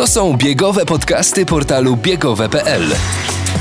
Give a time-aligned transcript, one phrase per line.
[0.00, 2.82] To są biegowe podcasty portalu biegowe.pl.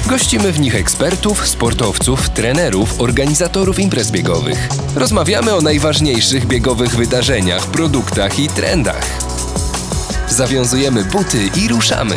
[0.09, 4.70] Gościmy w nich ekspertów, sportowców, trenerów, organizatorów imprez biegowych.
[4.95, 9.05] Rozmawiamy o najważniejszych biegowych wydarzeniach, produktach i trendach.
[10.29, 12.15] Zawiązujemy buty i ruszamy.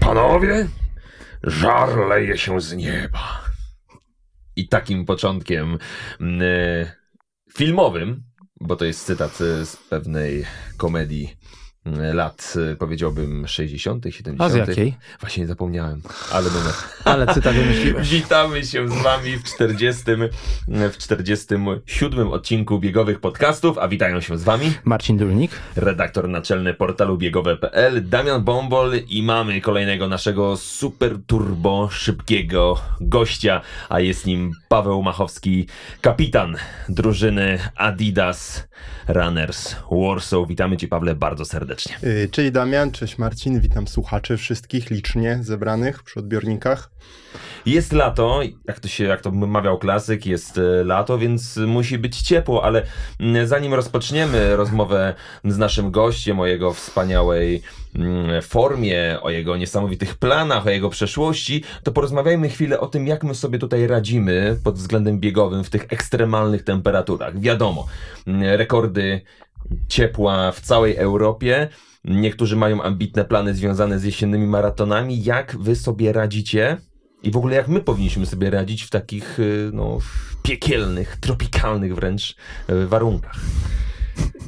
[0.00, 0.68] Panowie,
[1.42, 3.44] żar leje się z nieba.
[4.56, 5.78] I takim początkiem
[6.20, 6.92] e,
[7.56, 8.22] filmowym,
[8.60, 10.44] bo to jest cytat e, z pewnej
[10.76, 11.36] komedii
[12.12, 14.40] lat, e, powiedziałbym, 60., 70.
[14.40, 14.94] A z jakiej?
[15.20, 16.72] Właśnie zapomniałem, ale numer.
[17.04, 18.10] Ale cytat wymyśliłeś.
[18.10, 20.02] Witamy się z wami w 40,
[20.68, 25.50] w 47 odcinku biegowych podcastów, a witają się z wami Marcin Dulnik.
[25.76, 34.00] redaktor naczelny portalu biegowe.pl, Damian Bombol i mamy kolejnego naszego super turbo szybkiego gościa, a
[34.00, 35.66] jest nim Paweł Machowski,
[36.00, 36.56] kapitan
[36.88, 38.68] drużyny Adidas
[39.08, 40.48] Runners Warsaw.
[40.48, 41.75] Witamy cię Pawle bardzo serdecznie.
[42.04, 46.90] Y, Cześć Damian, cześć Marcin, witam słuchaczy wszystkich licznie zebranych przy odbiornikach.
[47.66, 52.22] Jest lato, jak to się, jak to mawiał klasyk, jest e, lato, więc musi być
[52.22, 52.82] ciepło, ale
[53.20, 57.62] mm, zanim rozpoczniemy rozmowę z naszym gościem o jego wspaniałej
[57.94, 63.24] mm, formie, o jego niesamowitych planach, o jego przeszłości, to porozmawiajmy chwilę o tym, jak
[63.24, 67.40] my sobie tutaj radzimy pod względem biegowym w tych ekstremalnych temperaturach.
[67.40, 67.86] Wiadomo,
[68.26, 69.20] mm, rekordy
[69.88, 71.68] ciepła w całej Europie.
[72.04, 75.24] Niektórzy mają ambitne plany związane z jesiennymi maratonami.
[75.24, 76.76] Jak wy sobie radzicie?
[77.22, 79.98] I w ogóle jak my powinniśmy sobie radzić w takich y, no,
[80.42, 82.36] piekielnych, tropikalnych wręcz
[82.70, 83.36] y, warunkach?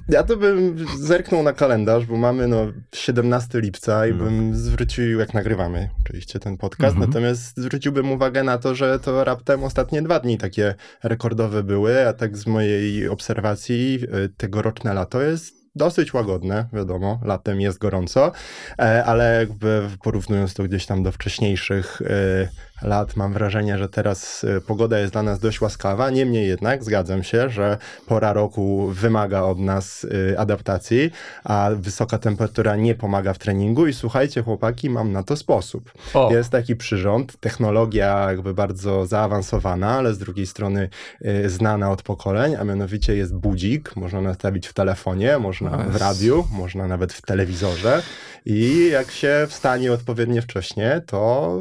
[0.09, 4.25] Ja to bym zerknął na kalendarz, bo mamy no 17 lipca i No.
[4.25, 7.11] bym zwrócił, jak nagrywamy oczywiście ten podcast, Mhm.
[7.11, 12.13] natomiast zwróciłbym uwagę na to, że to raptem ostatnie dwa dni takie rekordowe były, a
[12.13, 18.33] tak z mojej obserwacji y, tegoroczne lato jest dosyć łagodne, wiadomo, latem jest gorąco,
[18.79, 22.49] e, ale jakby porównując to gdzieś tam do wcześniejszych y,
[22.83, 26.11] lat, mam wrażenie, że teraz y, pogoda jest dla nas dość łaskawa.
[26.11, 31.11] Niemniej jednak zgadzam się, że pora roku wymaga od nas y, adaptacji,
[31.45, 33.87] a wysoka temperatura nie pomaga w treningu.
[33.87, 35.93] I słuchajcie, chłopaki, mam na to sposób.
[36.15, 40.89] O, Jest taki przyrząd, technologia jakby bardzo zaawansowana, ale z drugiej strony
[41.25, 43.97] y, znana od pokoleń, a mianowicie jest budzik.
[43.97, 48.03] Można nastawić w telefonie, można w radiu, można nawet w telewizorze.
[48.47, 51.53] I jak się wstanie odpowiednio wcześnie, to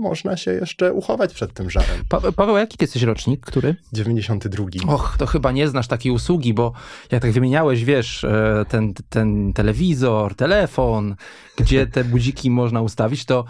[0.00, 2.04] można się jeszcze uchować przed tym żarem.
[2.08, 3.40] pa Paweł, jaki ty jesteś rocznik?
[3.40, 3.76] Który?
[3.92, 4.64] 92.
[4.86, 6.72] Och, to chyba nie znasz takiej usługi, bo
[7.10, 11.16] jak tak wymieniałeś, wiesz, e, ten, ten telewizor, telefon,
[11.56, 13.44] gdzie te budziki można ustawić, to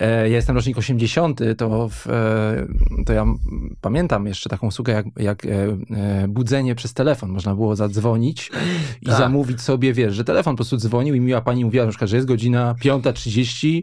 [0.00, 2.66] e, ja jestem rocznik 80, to, w, e,
[3.06, 3.26] to ja
[3.80, 5.46] pamiętam jeszcze taką usługę jak, jak
[6.28, 7.30] budzenie przez telefon.
[7.30, 8.50] Można było zadzwonić
[9.02, 9.18] i Tak.
[9.18, 12.16] zamówić sobie, wiesz, że telefon po prostu dzwonił i miła pani mówiła na przykład, że
[12.16, 13.82] jest godzina 5.30,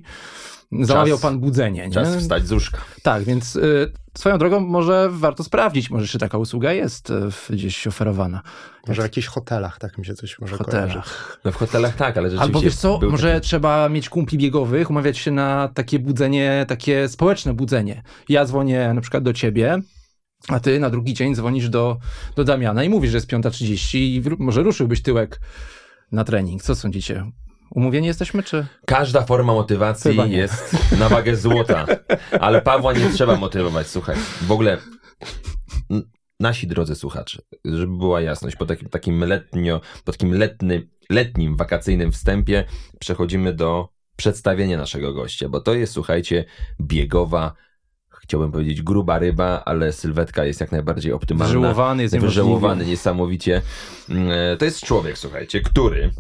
[0.71, 1.87] zamawiał pan budzenie.
[1.87, 1.93] Nie?
[1.93, 2.77] Czas wstać z łóżka.
[3.03, 7.87] Tak, więc y, swoją drogą może warto sprawdzić, może jeszcze taka usługa jest y, gdzieś
[7.87, 8.41] oferowana.
[8.87, 10.87] Może w jakichś hotelach, tak mi się coś może W kojarzy.
[10.87, 11.39] hotelach.
[11.45, 12.43] No w hotelach tak, ale rzeczywiście...
[12.57, 17.09] Albo wiesz co, może taki- trzeba mieć kumpli biegowych, umawiać się na takie budzenie, takie
[17.09, 18.03] społeczne budzenie.
[18.29, 19.79] Ja dzwonię na przykład do ciebie,
[20.47, 21.97] a ty na drugi dzień dzwonisz do,
[22.35, 25.39] do Damiana i mówisz, że jest 5.30 i może ruszyłbyś tyłek
[26.11, 26.63] na trening.
[26.63, 27.31] Co sądzicie?
[27.71, 28.65] Umówieni jesteśmy, czy...
[28.85, 31.85] Każda forma motywacji jest na wagę złota,
[32.39, 34.15] ale Pawła nie trzeba motywować, słuchaj.
[34.41, 34.77] W ogóle
[36.39, 42.11] nasi drodzy słuchacze, żeby była jasność, po takim, takim letnio, po takim letny, letnim, wakacyjnym
[42.11, 42.63] wstępie
[42.99, 46.45] przechodzimy do przedstawienia naszego gościa, bo to jest, słuchajcie,
[46.81, 47.53] biegowa,
[48.21, 51.53] chciałbym powiedzieć gruba ryba, ale sylwetka jest jak najbardziej optymalna.
[51.53, 52.75] Wyżyłowany jest niemożliwie.
[52.85, 53.61] niesamowicie.
[54.09, 56.11] Mm, e, To jest człowiek, słuchajcie, który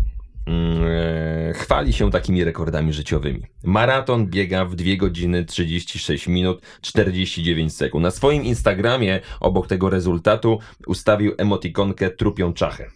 [1.53, 3.41] chwali się takimi rekordami życiowymi.
[3.63, 8.03] Maraton biega w 2 godziny 36 minut 49 sekund.
[8.03, 12.89] Na swoim Instagramie obok tego rezultatu ustawił emotikonkę trupią czachę.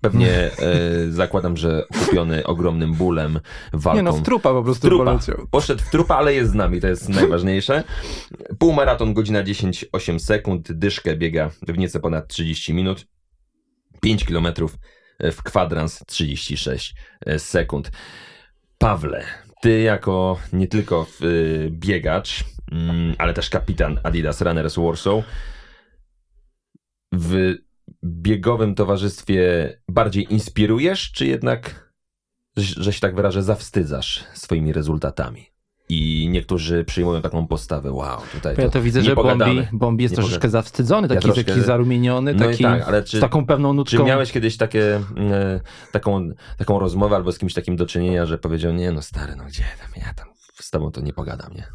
[0.00, 0.50] Pewnie e,
[1.10, 3.40] zakładam, że kupiony ogromnym bólem,
[3.72, 3.96] walką.
[3.96, 5.04] Nie no, w trupa po prostu trupa.
[5.04, 5.46] poleciał.
[5.50, 7.84] Poszedł w trupa, ale jest z nami, to jest najważniejsze.
[8.58, 13.06] Półmaraton godzina 10-8 sekund, dyszkę biega w nieco ponad 30 minut,
[14.00, 14.78] 5 kilometrów
[15.20, 16.94] w kwadrans 36
[17.38, 17.90] sekund.
[18.78, 19.24] Pawle,
[19.60, 25.24] ty jako nie tylko y, biegacz, mm, ale też kapitan Adidas Runners Warsaw,
[27.12, 27.54] w
[28.04, 31.92] biegowym towarzystwie bardziej inspirujesz, czy jednak,
[32.56, 35.46] że się tak wyrażę, zawstydzasz swoimi rezultatami?
[35.90, 39.54] I niektórzy przyjmują taką postawę, wow, tutaj Ja to widzę, nie że pogadamy.
[39.54, 40.52] Bombi, Bombi jest Nie troszeczkę pogadamy.
[40.52, 43.96] zawstydzony, taki, troszkę- taki zarumieniony, No taki tak, ale czy- z taką pewną nutką.
[43.96, 45.00] Czy miałeś kiedyś takie,
[45.30, 45.60] e,
[45.92, 49.44] taką, taką rozmowę albo z kimś takim do czynienia, że powiedział, nie no stary, no
[49.44, 51.66] gdzie tam, ja tam z tobą to nie pogadam, nie?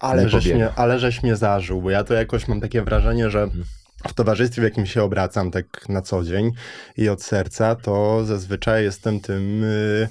[0.00, 3.30] Ale Nie żeś, mnie, ale żeś mnie zażył, bo ja to jakoś mam takie wrażenie,
[3.30, 3.64] że Mhm.
[4.08, 6.50] w towarzystwie, w jakim się obracam tak na co dzień
[6.96, 10.08] i od serca, to zazwyczaj jestem tym, y,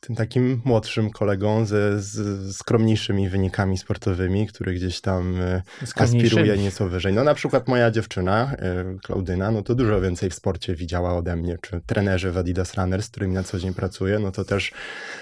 [0.00, 5.36] tym takim młodszym kolegą ze z skromniejszymi wynikami sportowymi, który gdzieś tam
[5.84, 6.30] Skromniejszymi.
[6.30, 7.12] aspiruje nieco wyżej.
[7.12, 8.52] No na przykład moja dziewczyna,
[8.94, 12.74] y, Klaudyna, no to dużo więcej w sporcie widziała ode mnie, czy trenerzy w Adidas
[12.74, 14.72] Runners, z którymi na co dzień pracuję, no to też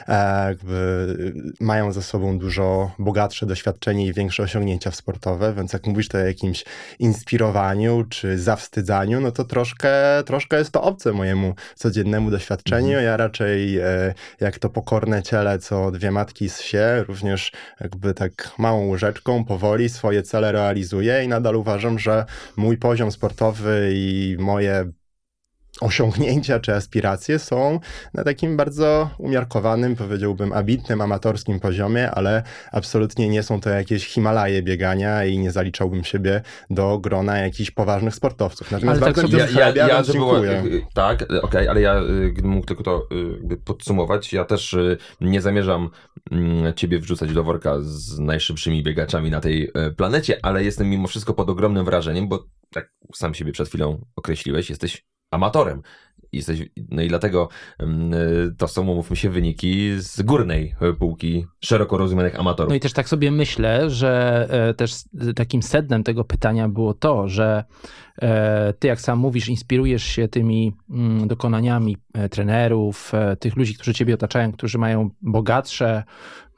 [0.08, 1.16] e, jakby
[1.60, 6.20] mają za sobą dużo bogatsze doświadczenie i większe osiągnięcia sportowe, więc jak mówisz to o
[6.20, 6.64] jakimś
[6.98, 9.92] inspirowaniu czy zawstydzaniu, no to troszkę,
[10.26, 13.00] troszkę jest to obce mojemu codziennemu doświadczeniu.
[13.00, 18.50] Ja raczej e, jak to pokorne ciele, co dwie matki z się, również jakby tak
[18.58, 22.24] małą łyżeczką, powoli swoje cele realizuję i nadal uważam, że
[22.56, 24.90] mój poziom sportowy i moje
[25.80, 27.80] osiągnięcia czy aspiracje są
[28.14, 32.42] na takim bardzo umiarkowanym, powiedziałbym, ambitnym, amatorskim poziomie, ale
[32.72, 38.14] absolutnie nie są to jakieś Himalaje biegania i nie zaliczałbym siebie do grona jakichś poważnych
[38.14, 38.70] sportowców.
[38.70, 40.62] Natomiast Ale tak bardzo mi ja, ja, było- dziękuję.
[40.64, 43.08] y, tak, y, okej, ale ja y, gdybym mógł tylko to
[43.64, 44.76] podsumować, ja też
[45.20, 45.90] nie zamierzam
[46.30, 51.34] mm, ciebie wrzucać do worka z najszybszymi biegaczami na tej planecie, ale jestem mimo wszystko
[51.34, 55.82] pod ogromnym wrażeniem, bo tak sam siebie przed chwilą określiłeś, jesteś amatorem.
[56.32, 58.12] Jesteś, no i dlatego mm,
[58.58, 62.70] to są, umówmy się, wyniki z górnej półki szeroko rozumianych amatorów.
[62.70, 64.92] No i też tak sobie myślę, że e, też
[65.36, 67.64] takim sednem tego pytania było to, że
[68.22, 73.94] e, ty, jak sam mówisz, inspirujesz się tymi mm, dokonaniami e, trenerów, tych ludzi, którzy
[73.94, 76.04] ciebie otaczają, którzy mają bogatsze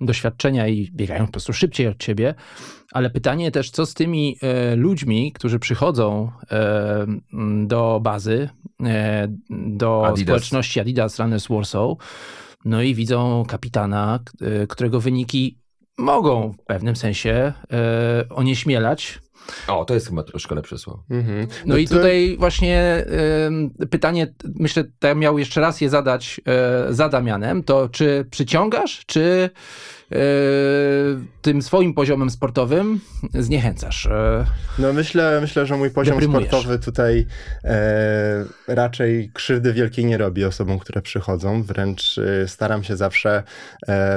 [0.00, 2.34] doświadczenia i biegają po prostu szybciej od ciebie.
[2.92, 7.06] Ale pytanie też, co z tymi e, ludźmi, którzy przychodzą e,
[7.66, 8.48] do bazy,
[8.84, 10.22] e, do Adidas.
[10.22, 11.96] społeczności Adidas Runners Warsaw,
[12.64, 14.18] no i widzą kapitana,
[14.68, 15.58] którego wyniki
[15.98, 17.52] mogą w pewnym sensie
[18.30, 19.18] onieśmielać.
[19.68, 21.02] O, to jest chyba troszkę lepsze słowo.
[21.10, 21.46] Mhm.
[21.66, 23.04] No, i to- tutaj właśnie
[23.46, 26.40] ym, pytanie, myślę, ja miał jeszcze raz je zadać
[26.88, 29.50] e, za Damianem, to czy przyciągasz, czy
[30.12, 30.16] e,
[31.42, 33.00] tym swoim poziomem sportowym
[33.34, 34.06] zniechęcasz?
[34.06, 34.44] E,
[34.78, 36.48] No myślę, myślę, że mój poziom Deprymujesz.
[36.48, 37.26] sportowy tutaj
[38.68, 41.62] raczej krzywdy wielkiej nie robi osobom, które przychodzą.
[41.62, 43.42] Wręcz staram się zawsze,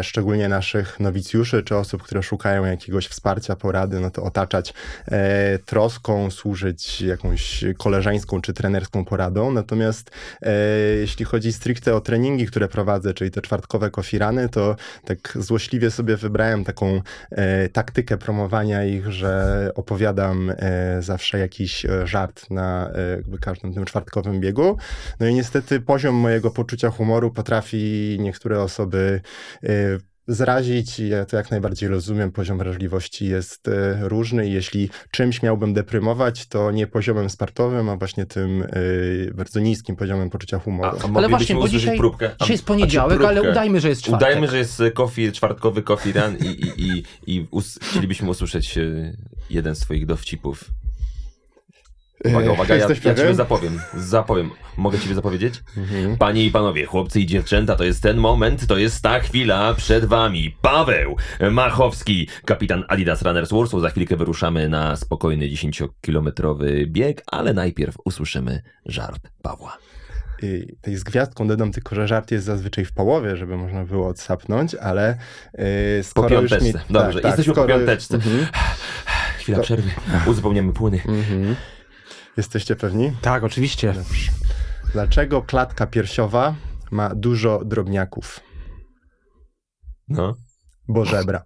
[0.01, 4.73] szczególnie naszych nowicjuszy, czy osób, które szukają jakiegoś wsparcia, porady, no to otaczać
[5.21, 9.51] e, troską, służyć jakąś koleżeńską czy trenerską poradą.
[9.51, 10.51] Natomiast e,
[10.99, 14.75] jeśli chodzi stricte o treningi, które prowadzę, czyli te czwartkowe kofirany, to
[15.05, 17.01] tak złośliwie sobie wybrałem taką
[17.31, 22.91] e, taktykę promowania ich, że opowiadam e, zawsze jakiś żart na
[23.33, 24.77] e, każdym tym czwartkowym biegu.
[25.19, 29.21] No i niestety poziom mojego poczucia humoru potrafi niektóre osoby
[30.27, 32.31] zrazić i ja to jak najbardziej rozumiem.
[32.31, 37.97] Poziom wrażliwości jest e, różny i jeśli czymś miałbym deprymować, to nie poziomem sportowym, a
[37.97, 38.67] właśnie tym e,
[39.33, 40.97] bardzo niskim poziomem poczucia humoru.
[41.01, 42.31] A, a moglibyśmy właśnie, bo usłyszeć dzisiaj- próbkę?
[42.31, 44.29] A- Dzisiaj jest poniedziałek, ale udajmy, że jest czwartek.
[44.29, 47.03] Udajmy, że jest kofi, czwartkowy coffee run i, i, i,
[47.35, 48.81] i us, chcielibyśmy usłyszeć e,
[49.49, 50.63] jeden z twoich dowcipów.
[52.25, 53.79] Uwaga, E, uwaga, ja, ja ciebie zapowiem.
[53.97, 54.49] Zapowiem.
[54.77, 55.63] Mogę ciebie zapowiedzieć?
[55.77, 56.17] Mhm.
[56.17, 60.05] Panie i panowie, chłopcy i dziewczęta, to jest ten moment, to jest ta chwila przed
[60.05, 60.55] wami.
[60.61, 61.15] Paweł
[61.51, 63.81] Machowski, kapitan Adidas Runners Warsaw.
[63.81, 69.77] Za chwilkę wyruszamy na spokojny 10-kilometrowy bieg, ale najpierw usłyszymy żart Pawła.
[70.43, 74.07] I tej z gwiazdką dodam tylko, że żart jest zazwyczaj w połowie, żeby można było
[74.07, 75.17] odsapnąć, ale
[75.97, 76.57] yy, skoro Po już mi...
[76.59, 76.81] piąteczce.
[76.89, 78.15] Dobrze, jesteśmy po skoro- piąteczce.
[78.15, 78.47] Mhm,
[79.39, 79.89] Chwila To- przerwy.
[80.27, 80.97] Uzupełniamy płyny.
[81.07, 81.55] mhm.
[82.37, 83.11] Jesteście pewni?
[83.21, 83.93] Tak, oczywiście.
[83.93, 84.31] Dobrze.
[84.93, 86.55] Dlaczego klatka piersiowa
[86.91, 88.39] ma dużo drobniaków?
[90.07, 90.35] No.
[90.87, 91.43] Bo żebra.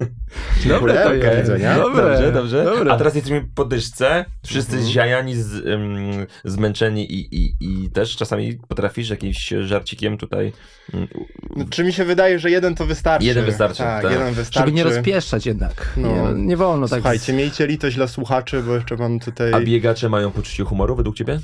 [0.66, 1.40] Dobre to Okej, jest.
[1.40, 1.76] widzenia.
[1.78, 2.64] Dobre, Dobrze, dobrze.
[2.64, 2.92] dobre.
[2.92, 5.34] A teraz jesteśmy po dyszce, wszyscy Mhm.
[5.34, 10.52] z, ym, zmęczeni i, i, i też czasami potrafisz jakimś żarcikiem tutaj...
[10.94, 11.08] ym,
[11.56, 13.26] No, czy mi się wydaje, że jeden to wystarczy?
[13.26, 14.12] Jeden wystarczy, Tak, tak.
[14.12, 14.58] jeden wystarczy.
[14.58, 15.92] Żeby nie rozpieszczać jednak.
[15.96, 16.32] No.
[16.32, 16.98] Nie, nie wolno tak.
[16.98, 19.52] Słuchajcie, miejcie litość dla słuchaczy, bo jeszcze mam tutaj...
[19.54, 21.40] A biegacze mają poczucie humoru według ciebie?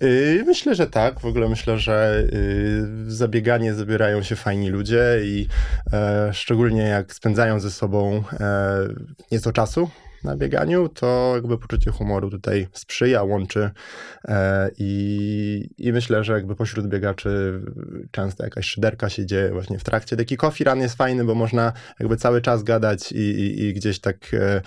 [0.00, 1.20] Yy, myślę, że tak.
[1.20, 2.24] W ogóle myślę, że
[3.06, 5.48] w zabieganie zabierają się fajni ludzie i
[5.92, 8.88] e, szczególnie jak spędzają ze sobą e,
[9.32, 9.90] nieco czasu
[10.24, 13.70] na bieganiu, to jakby poczucie humoru tutaj sprzyja, łączy
[14.28, 17.60] e, i, i myślę, że jakby pośród biegaczy
[18.10, 20.16] często jakaś szyderka się dzieje właśnie w trakcie.
[20.16, 23.98] Taki coffee run jest fajny, bo można jakby cały czas gadać i, i, i gdzieś
[23.98, 24.62] tak e,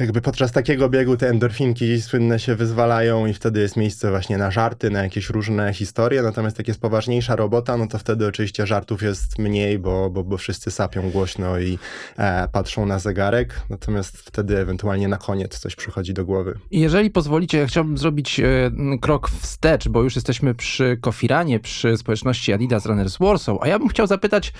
[0.00, 4.50] jakby podczas takiego biegu te endorfinki słynne się wyzwalają i wtedy jest miejsce właśnie na
[4.50, 9.02] żarty, na jakieś różne historie, natomiast jak jest poważniejsza robota, no to wtedy oczywiście żartów
[9.02, 11.78] jest mniej, bo, bo, bo wszyscy sapią głośno i
[12.16, 16.58] e, patrzą na zegarek, natomiast wtedy ewentualnie na koniec coś przychodzi do głowy.
[16.70, 22.86] Jeżeli pozwolicie, chciałbym zrobić e, krok wstecz, bo już jesteśmy przy Kofiranie, przy społeczności Adidas
[22.86, 24.52] Runners Warsaw, a ja bym chciał zapytać,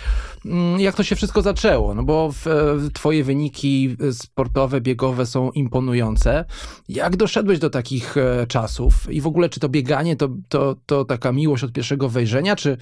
[0.45, 2.45] mm, jak to się wszystko zaczęło, no bo w,
[2.77, 6.45] w twoje wyniki sportowe, biegowe są imponujące.
[6.89, 11.05] Jak doszedłeś do takich e, czasów i w ogóle czy to bieganie to, to, to
[11.05, 12.77] taka miłość od pierwszego wejrzenia, czy,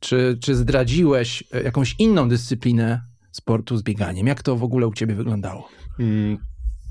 [0.00, 3.00] czy, czy zdradziłeś e, jakąś inną dyscyplinę
[3.32, 4.26] sportu z bieganiem?
[4.26, 5.68] Jak to w ogóle u ciebie wyglądało?
[5.98, 6.38] Mm.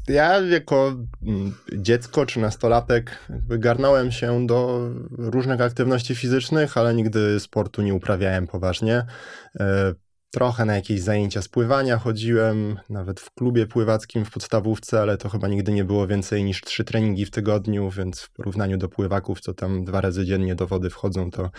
[0.07, 7.81] Ja jako mm, dziecko czy nastolatek garnąłem się do różnych aktywności fizycznych, ale nigdy sportu
[7.81, 9.05] nie uprawiałem poważnie.
[10.33, 15.17] E, Trochę na jakieś zajęcia z pływania chodziłem, nawet w klubie pływackim w podstawówce, ale
[15.17, 18.89] to chyba nigdy nie było więcej niż trzy treningi w tygodniu, więc w porównaniu do
[18.89, 21.49] pływaków, co tam dwa razy dziennie do wody wchodzą, to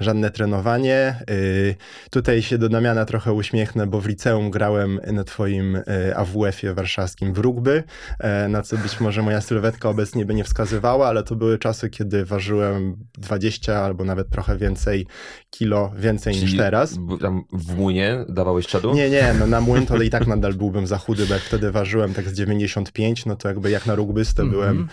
[0.00, 1.24] żadne trenowanie.
[1.30, 1.74] Yy,
[2.10, 7.32] tutaj się do Damiana trochę uśmiechnę, bo w liceum grałem na twoim yy, AWF-ie warszawskim
[7.34, 7.82] w rugby,
[8.20, 11.90] yy, na co być może moja sylwetka obecnie by nie wskazywała, ale to były czasy,
[11.90, 15.06] kiedy ważyłem 20 albo nawet trochę więcej
[15.50, 16.98] kilo więcej Czyli niż teraz.
[17.20, 18.94] Tam w młynie dawałeś czadu?
[18.94, 21.70] Nie, nie, no na młyn to i tak nadal byłbym za chudy, bo jak wtedy
[21.70, 24.56] ważyłem tak z 95, no to jakby jak na rugbystę mm -hmm.
[24.56, 24.88] byłem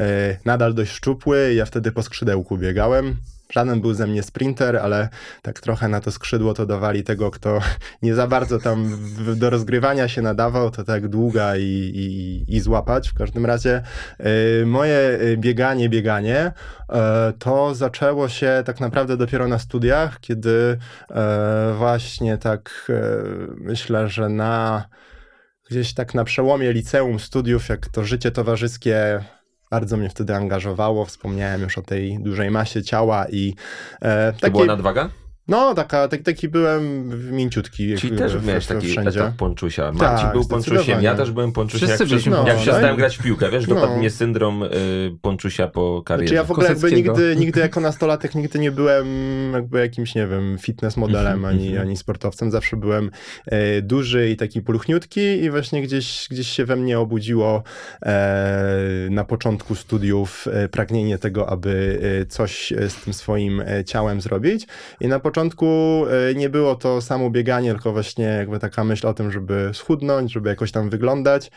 [0.00, 3.16] e, nadal dość szczupły, ja wtedy po skrzydełku biegałem.
[3.52, 5.08] Żaden był ze mnie sprinter, ale
[5.42, 7.60] tak trochę na to skrzydło to dawali tego, kto
[8.02, 8.98] nie za bardzo tam
[9.36, 13.08] do rozgrywania się nadawał, to tak długa i, i, i złapać.
[13.08, 13.82] W każdym razie
[14.60, 16.94] y, moje y, bieganie, bieganie y,
[17.38, 20.78] to zaczęło się tak naprawdę dopiero na studiach, kiedy
[21.78, 22.92] właśnie tak
[23.56, 24.84] myślę, że na
[25.70, 29.20] gdzieś tak na przełomie liceum, studiów, jak to życie towarzyskie
[29.74, 31.04] bardzo mnie wtedy angażowało.
[31.04, 33.54] Wspomniałem już o tej dużej masie ciała i
[34.02, 34.40] e, takie...
[34.40, 35.08] To była nadwaga?
[35.48, 37.96] No, taka, tak, taki byłem mięciutki.
[37.96, 39.20] Czyli też w, miałeś taki wszędzie.
[39.20, 39.92] etap ponczusia.
[39.92, 41.88] Marcin tak, był ponczusiem, ja też byłem ponczusiem.
[41.88, 43.98] jak, byliśmy, no, jak przestałem no, grać w piłkę, wiesz, dopadł no.
[43.98, 44.68] mnie syndrom y,
[45.22, 46.28] ponczusia po karierze.
[46.28, 49.06] Znaczy ja w ogóle jakby nigdy, nigdy jako nastolatek nigdy nie byłem
[49.52, 51.88] jakby jakimś, nie wiem, fitness modelem mhm, ani, mhm.
[51.88, 52.50] ani sportowcem.
[52.50, 53.10] Zawsze byłem
[53.46, 57.62] e, duży i taki pulchniutki i właśnie gdzieś, gdzieś się we mnie obudziło
[58.02, 61.74] e, na początku studiów e, pragnienie tego, aby
[62.28, 64.66] coś z tym swoim ciałem zrobić.
[65.00, 65.33] I na początku
[66.30, 70.32] e, nie było to samo bieganie, tylko właśnie jakby taka myśl o tym, żeby schudnąć,
[70.32, 71.50] żeby jakoś tam wyglądać.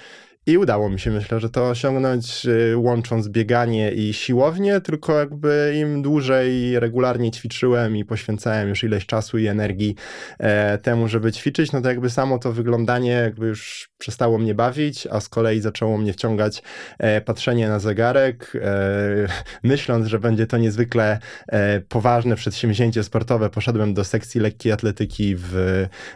[0.48, 5.74] I udało mi się, myślę, że to osiągnąć y, łącząc bieganie i siłownię, tylko jakby
[5.82, 9.96] im dłużej regularnie ćwiczyłem i poświęcałem już ileś czasu i energii
[10.40, 15.08] e, temu, żeby ćwiczyć, no to jakby samo to wyglądanie jakby już przestało mnie bawić,
[15.12, 16.64] a z kolei zaczęło mnie wciągać
[17.00, 19.28] e, patrzenie na zegarek, e,
[19.64, 25.56] myśląc, że będzie to niezwykle e, poważne przedsięwzięcie sportowe, poszedłem do sekcji lekkiej atletyki w,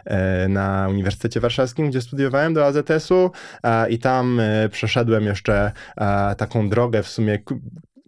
[0.06, 3.32] e, na Uniwersytecie Warszawskim, gdzie studiowałem do AZS-u
[3.90, 7.40] i tam tam e, przeszedłem jeszcze e, taką drogę w sumie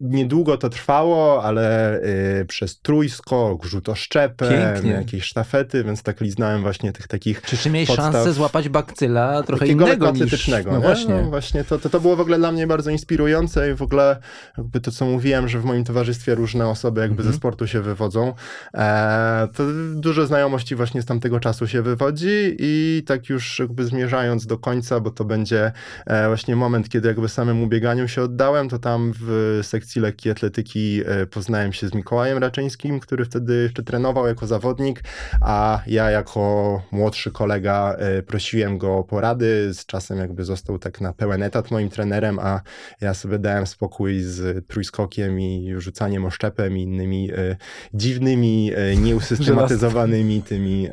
[0.03, 1.97] niedługo to trwało, ale
[2.41, 4.91] y, przez Trójsko, Grzutoszczepę, Pięknie.
[4.91, 8.13] jakieś sztafety, więc tak liznałem właśnie tych takich Czy, czy miałeś podstaw...
[8.13, 10.47] szansę złapać bakcyla trochę innego niż...
[10.47, 13.73] No właśnie, no właśnie to, to, to było w ogóle dla mnie bardzo inspirujące i
[13.73, 14.17] w ogóle
[14.57, 17.37] jakby to, co mówiłem, że w moim towarzystwie różne osoby jakby ze mhm.
[17.37, 18.33] sportu się wywodzą,
[18.73, 19.63] e, to
[19.95, 24.99] dużo znajomości właśnie z tamtego czasu się wywodzi i tak już jakby zmierzając do końca,
[24.99, 25.71] bo to będzie
[26.05, 30.31] e, właśnie moment, kiedy jakby samemu bieganiu się oddałem, to tam w sekcji sekcji lekkiej
[30.31, 35.03] atletyki e, poznałem się z Mikołajem Raczyńskim, który wtedy jeszcze trenował jako zawodnik,
[35.41, 39.73] a ja jako młodszy kolega e, prosiłem go o porady.
[39.73, 42.61] Z czasem jakby został tak na pełen etat moim trenerem, a
[43.01, 47.55] ja sobie dałem spokój z trójskokiem i rzucaniem oszczepem i innymi e,
[47.93, 48.71] dziwnymi,
[49.05, 50.89] nieusystematyzowanymi tymi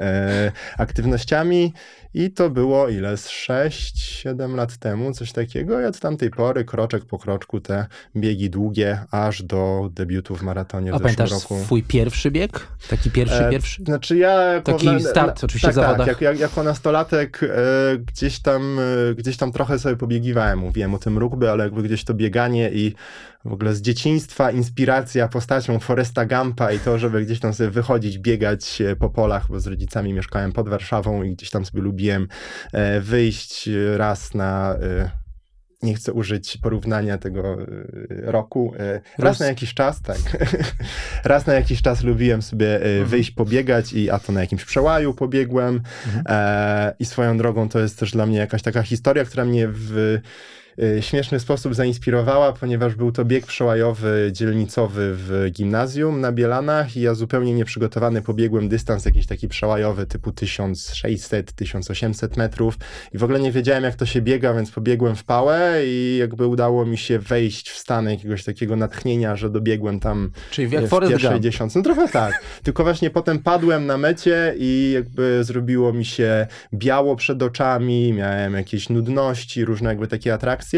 [0.78, 1.72] aktywnościami.
[2.14, 3.16] I to było ile?
[3.16, 5.80] Z 6-7 lat temu, coś takiego.
[5.80, 7.86] I od tamtej pory, kroczek po kroczku, te
[8.16, 11.60] biegi długie, aż do debiutu w maratonie w A pamiętasz roku.
[11.64, 12.66] swój pierwszy bieg?
[12.88, 13.84] Taki pierwszy, e, pierwszy?
[13.84, 14.60] Znaczy ja...
[14.60, 16.06] Taki start oczywiście tak, w zawodach.
[16.06, 17.48] Tak, jak, jako nastolatek e,
[17.98, 20.58] gdzieś, tam, e, gdzieś tam trochę sobie pobiegiwałem.
[20.58, 22.94] Mówiłem o tym rugby, ale jakby gdzieś to bieganie i
[23.44, 28.18] w ogóle z dzieciństwa inspiracja postacią Foresta Gampa i to, żeby gdzieś tam sobie wychodzić,
[28.18, 32.28] biegać e, po polach, bo z rodzicami mieszkałem pod Warszawą i gdzieś tam sobie lubiłem
[32.72, 35.10] e, wyjść raz na e,
[35.82, 37.56] nie chcę użyć porównania tego
[38.08, 38.72] roku.
[39.18, 40.18] Raz Rus- na jakiś czas, tak.
[41.24, 43.04] raz na jakiś czas lubiłem sobie Mhm.
[43.06, 45.80] wyjść pobiegać i a to na jakimś przełaju pobiegłem.
[46.06, 46.24] Mhm.
[46.28, 50.18] E, I swoją drogą to jest też dla mnie jakaś taka historia, która mnie w
[51.00, 57.14] śmieszny sposób zainspirowała, ponieważ był to bieg przełajowy, dzielnicowy w gimnazjum na Bielanach i ja
[57.14, 62.78] zupełnie nieprzygotowany pobiegłem dystans jakiś taki przełajowy typu 1600-1800 metrów
[63.12, 66.46] i w ogóle nie wiedziałem jak to się biega, więc pobiegłem w pałę i jakby
[66.46, 70.88] udało mi się wejść w stan jakiegoś takiego natchnienia, że dobiegłem tam Czyli jak w
[70.88, 71.42] Forrest pierwszej Gump.
[71.42, 71.78] dziesiątce.
[71.78, 72.42] No trochę tak.
[72.62, 78.54] Tylko właśnie potem padłem na mecie i jakby zrobiło mi się biało przed oczami, miałem
[78.54, 80.69] jakieś nudności, różne jakby takie atrakcje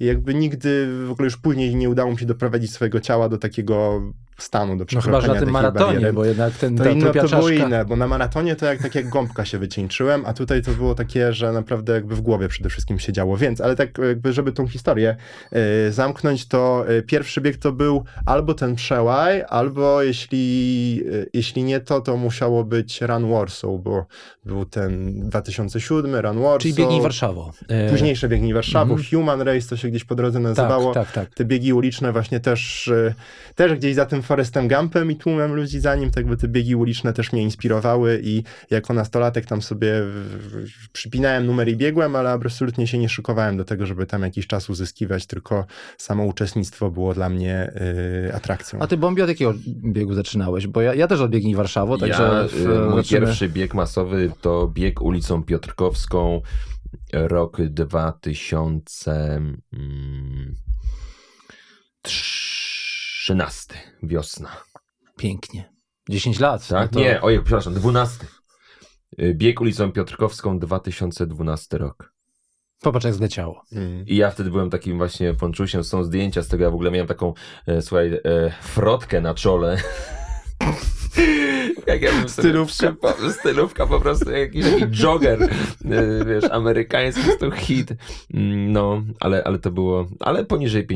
[0.00, 3.38] i jakby nigdy w ogóle już później nie udało mi się doprowadzić swojego ciała do
[3.38, 4.02] takiego
[4.42, 6.12] stanu, do No chyba, że na tym maratonie, bariery.
[6.12, 9.08] bo jednak ten, To trupia to było inne, bo na maratonie to jak tak jak
[9.08, 12.98] gąbka się wycieńczyłem, a tutaj to było takie, że naprawdę jakby w głowie przede wszystkim
[12.98, 13.36] się działo.
[13.36, 15.16] Więc, ale tak jakby, żeby tą historię
[15.88, 21.64] y, zamknąć, to y, pierwszy bieg to był albo ten przełaj, albo jeśli, y, jeśli
[21.64, 24.06] nie to, to musiało być Run Warsaw, bo
[24.44, 26.62] był ten 2007 Run Warsaw.
[26.62, 27.52] Czyli biegnij Warszawo.
[27.68, 29.08] E, Późniejsze biegnij Warszawu, Mhm.
[29.10, 31.34] Human Race to się gdzieś po drodze nazywało Tak, tak, tak.
[31.34, 33.14] te biegi uliczne właśnie też, y,
[33.54, 36.74] też gdzieś za tym Forestem Gumpem i tłumem ludzi za nim, tak by te biegi
[36.76, 42.16] uliczne też mnie inspirowały i jako nastolatek tam sobie w- w- przypinałem numer i biegłem,
[42.16, 45.66] ale absolutnie się nie szykowałem do tego, żeby tam jakiś czas uzyskiwać, tylko
[45.98, 47.72] samo uczestnictwo było dla mnie
[48.28, 48.78] y, atrakcją.
[48.82, 50.66] A ty, Bombi, od jakiego biegu zaczynałeś?
[50.66, 53.74] Bo ja, ja też od biegnij Warszawo, także ja, w, y, mój zaczynamy- pierwszy bieg
[53.74, 56.40] masowy to bieg ulicą Piotrkowską,
[57.12, 57.56] rok
[63.34, 64.48] 2013, wiosna.
[65.16, 65.72] Pięknie.
[66.08, 66.68] 10 lat.
[66.68, 66.92] Tak?
[66.92, 67.06] no to...
[67.06, 68.26] Nie, ojej, przepraszam, 12.
[69.22, 72.12] Y, Bieg ulicą Piotrkowską, 2012 rok.
[72.80, 73.62] Popatrz, jak zleciało.
[73.72, 74.06] Mm.
[74.06, 77.06] I ja wtedy byłem takim właśnie ponczusiem, są zdjęcia z tego, ja w ogóle miałem
[77.06, 77.34] taką,
[77.66, 78.20] e, słuchaj, e,
[78.62, 79.76] frotkę na czole.
[81.86, 82.94] Jak ja bym Stylówka.
[83.40, 87.92] Stylówka po prostu, jakiś jogger, e, wiesz, amerykański jest to hit.
[88.34, 90.86] Mm, No, ale, ale to było, ale poniżej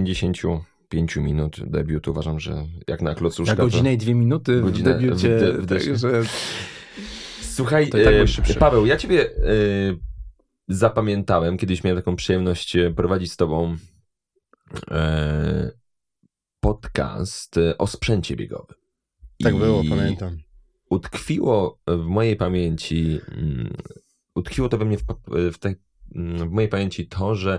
[0.94, 3.54] 55 minut debiut uważam, że jak na klocuszka.
[3.54, 3.94] Na godzinę to...
[3.94, 5.36] i dwie minuty Godzinę w debiucie.
[5.36, 5.94] w de- w także...
[7.40, 8.54] Słuchaj, tak e.
[8.54, 9.42] Paweł, ja ciebie e,
[10.68, 13.76] zapamiętałem, kiedyś miałem taką przyjemność e, prowadzić z tobą
[14.90, 15.70] e,
[16.60, 18.76] podcast o sprzęcie biegowym.
[19.42, 20.36] Tak I było, pamiętam.
[20.90, 23.74] Utkwiło w mojej pamięci, mm,
[24.34, 25.04] utkwiło to we mnie w,
[25.52, 25.74] w, tej,
[26.14, 27.58] mm, w mojej pamięci to, że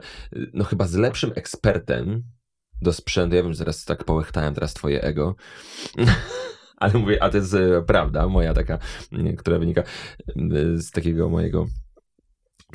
[0.53, 2.23] no chyba z lepszym ekspertem
[2.81, 5.35] do sprzętu, ja wiem, zaraz tak połechtałem teraz twoje ego,
[6.77, 8.77] ale mówię, a to jest e, prawda, moja taka,
[9.11, 11.65] mm, która wynika y, z takiego mojego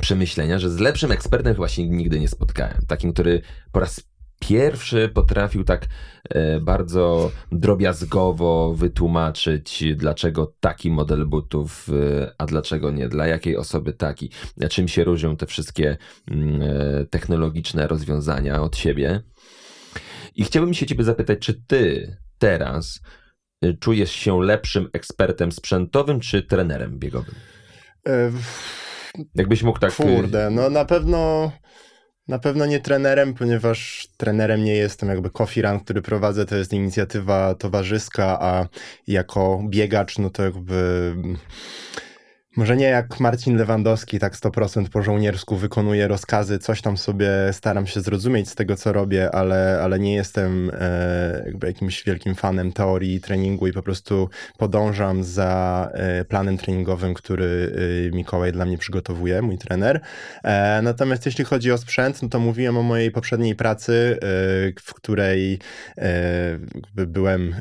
[0.01, 2.87] przemyślenia, że z lepszym ekspertem chyba się nigdy nie spotkałem.
[2.89, 4.11] Takim, który po raz
[4.41, 5.87] pierwszy potrafił tak
[6.29, 13.93] e, bardzo drobiazgowo wytłumaczyć, dlaczego taki model butów, e, a dlaczego nie, dla jakiej osoby
[13.93, 14.31] taki,
[14.71, 15.97] czym się różnią te wszystkie
[16.31, 16.61] mm,
[17.11, 19.23] technologiczne rozwiązania od siebie.
[20.35, 23.01] I chciałbym się ciebie zapytać, czy ty teraz
[23.63, 27.35] e, czujesz się lepszym ekspertem sprzętowym, czy trenerem biegowym?
[28.09, 28.31] E,
[29.35, 29.91] Jakbyś mógł tak...
[29.91, 31.53] e, Kurde, no na pewno
[32.29, 35.09] na pewno nie trenerem, ponieważ trenerem nie jestem.
[35.09, 38.69] Jakby Coffee Run, który prowadzę, to jest inicjatywa towarzyska, a
[39.07, 41.15] jako biegacz, no to jakby
[42.61, 47.87] może nie jak Marcin Lewandowski, tak 100% po żołniersku wykonuję rozkazy, coś tam sobie staram
[47.87, 52.73] się zrozumieć z tego, co robię, ale, ale nie jestem e, jakby jakimś wielkim fanem
[52.73, 57.73] teorii treningu i po prostu podążam za e, planem treningowym, który
[58.09, 60.01] e, Mikołaj dla mnie przygotowuje, mój trener.
[60.45, 64.27] E, natomiast jeśli chodzi o sprzęt, no to mówiłem o mojej poprzedniej pracy, e,
[64.81, 65.59] w której
[65.99, 66.59] e,
[66.95, 67.55] byłem,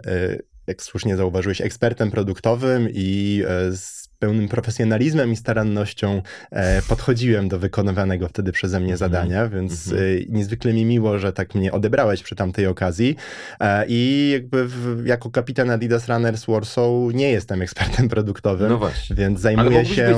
[0.67, 8.27] jak słusznie zauważyłeś, ekspertem produktowym i z pełnym profesjonalizmem i starannością e, podchodziłem do wykonywanego
[8.27, 8.97] wtedy przeze mnie Mhm.
[9.11, 10.03] zadania, więc Mhm.
[10.07, 13.15] e, niezwykle mi miło, że tak mnie odebrałeś przy tamtej okazji.
[13.59, 18.69] E, I jakby w, jako kapitan Adidas Runners Warsaw nie jestem ekspertem produktowym.
[18.69, 18.79] No.
[19.11, 20.15] Więc zajmuję się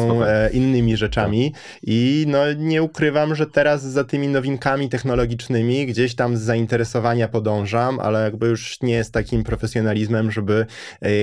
[0.54, 6.42] innymi rzeczami i no, nie ukrywam, że teraz za tymi nowinkami technologicznymi gdzieś tam z
[6.42, 10.66] zainteresowania podążam, ale jakby już nie jest takim profesjonalizmem, żeby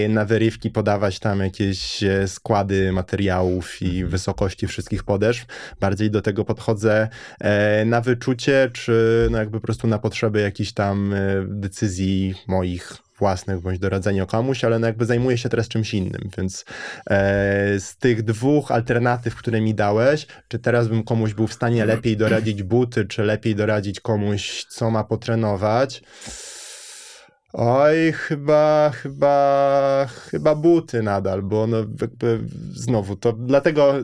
[0.09, 5.47] na wyrywki podawać tam jakieś składy rozkłady materiałów i wysokości wszystkich podeszw.
[5.81, 7.09] Bardziej do tego podchodzę
[7.41, 12.97] e, na wyczucie, czy no jakby po prostu na potrzeby jakichś tam e, decyzji moich
[13.19, 16.65] własnych bądź doradzenia komuś, ale no jakby zajmuję się teraz czymś innym, więc
[17.11, 21.85] e, z tych dwóch alternatyw, które mi dałeś, czy teraz bym komuś był w stanie
[21.85, 26.03] lepiej doradzić buty, czy lepiej doradzić komuś, co ma potrenować?
[27.53, 33.95] Oj, chyba, chyba, chyba buty nadal, bo no jakby znowu to dlatego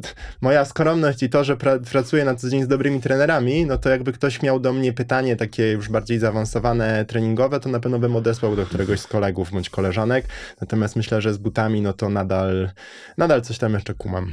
[0.41, 3.91] moja skromność i to, że pra, pracuję na co dzień z dobrymi trenerami, no to
[3.91, 8.17] jakby ktoś miał do mnie pytanie takie już bardziej zaawansowane treningowe, to na pewno bym
[8.17, 10.25] odesłał do któregoś z kolegów bądź koleżanek.
[10.61, 12.71] Natomiast myślę, że z butami, no to nadal,
[13.19, 14.33] nadal coś tam jeszcze kumam.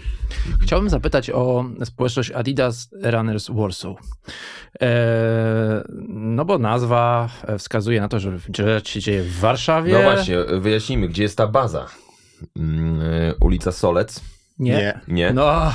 [0.61, 3.95] Chciałbym zapytać o społeczność Adidas Runners Warsaw.
[4.79, 4.89] Eee,
[6.09, 9.93] no bo nazwa wskazuje na to, że rzecz się dzieje w Warszawie.
[9.93, 11.85] No właśnie, wyjaśnijmy, gdzie jest ta baza.
[12.57, 14.21] Mm, y, ulica Solec?
[14.59, 14.73] Nie.
[14.73, 14.99] Nie.
[15.07, 15.33] Nie?
[15.33, 15.73] No.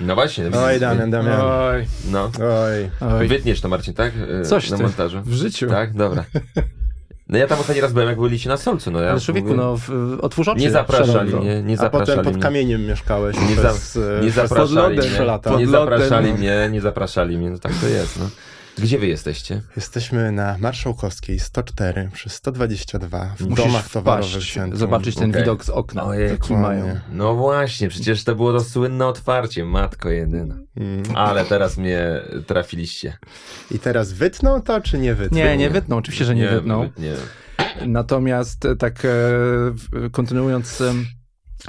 [0.00, 0.44] No właśnie.
[0.66, 1.40] Oj, Damian, Damian.
[1.40, 1.86] Oj.
[2.10, 2.30] No.
[2.40, 2.90] Oj.
[3.18, 3.28] Oj.
[3.28, 4.12] Wytniesz to, Marcin, tak?
[4.16, 4.82] Y, Coś Na ty.
[4.82, 5.22] montażu.
[5.22, 5.68] W życiu.
[5.68, 6.24] Tak, dobra.
[7.28, 8.90] No ja tam ostatni raz byłem, jak byliście na Solcu.
[8.90, 10.60] No ja Ale człowieku, mówię- no, w, otwórz oczy.
[10.60, 12.42] Nie zapraszali mnie, nie A potem zapraszali pod mnie.
[12.42, 15.08] kamieniem mieszkałeś Nie, za, przez, e, nie przez zapraszali mnie.
[15.58, 16.36] Nie zapraszali no.
[16.38, 17.50] mnie, nie zapraszali mnie.
[17.50, 18.28] No tak to jest, no.
[18.78, 19.62] Gdzie wy jesteście?
[19.76, 24.76] Jesteśmy na Marszałkowskiej 104 przez 122 w Musisz domach towarowych centrum.
[24.78, 25.42] zobaczyć ten Okej.
[25.42, 27.00] widok z okna, Ojej, jaki mają.
[27.12, 30.56] No właśnie, przecież to było to słynne otwarcie, matko jedyna.
[30.76, 31.02] Mm.
[31.14, 33.16] Ale teraz mnie trafiliście.
[33.70, 35.38] I teraz wytną to, czy nie wytną?
[35.38, 36.90] Nie, nie wytną, oczywiście, że nie, wytną.
[36.98, 37.14] Nie.
[37.86, 39.08] Natomiast e, tak e,
[40.10, 40.82] kontynuując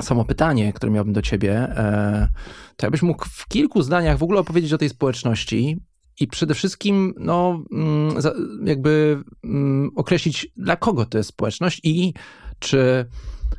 [0.01, 2.27] samo pytanie, które miałbym do ciebie, e,
[2.75, 5.77] to jakbyś mógł w kilku zdaniach w ogóle opowiedzieć o tej społeczności
[6.19, 8.15] i przede wszystkim no, mm,
[8.65, 12.13] jakby mm, określić, dla kogo to jest społeczność i
[12.59, 13.05] czy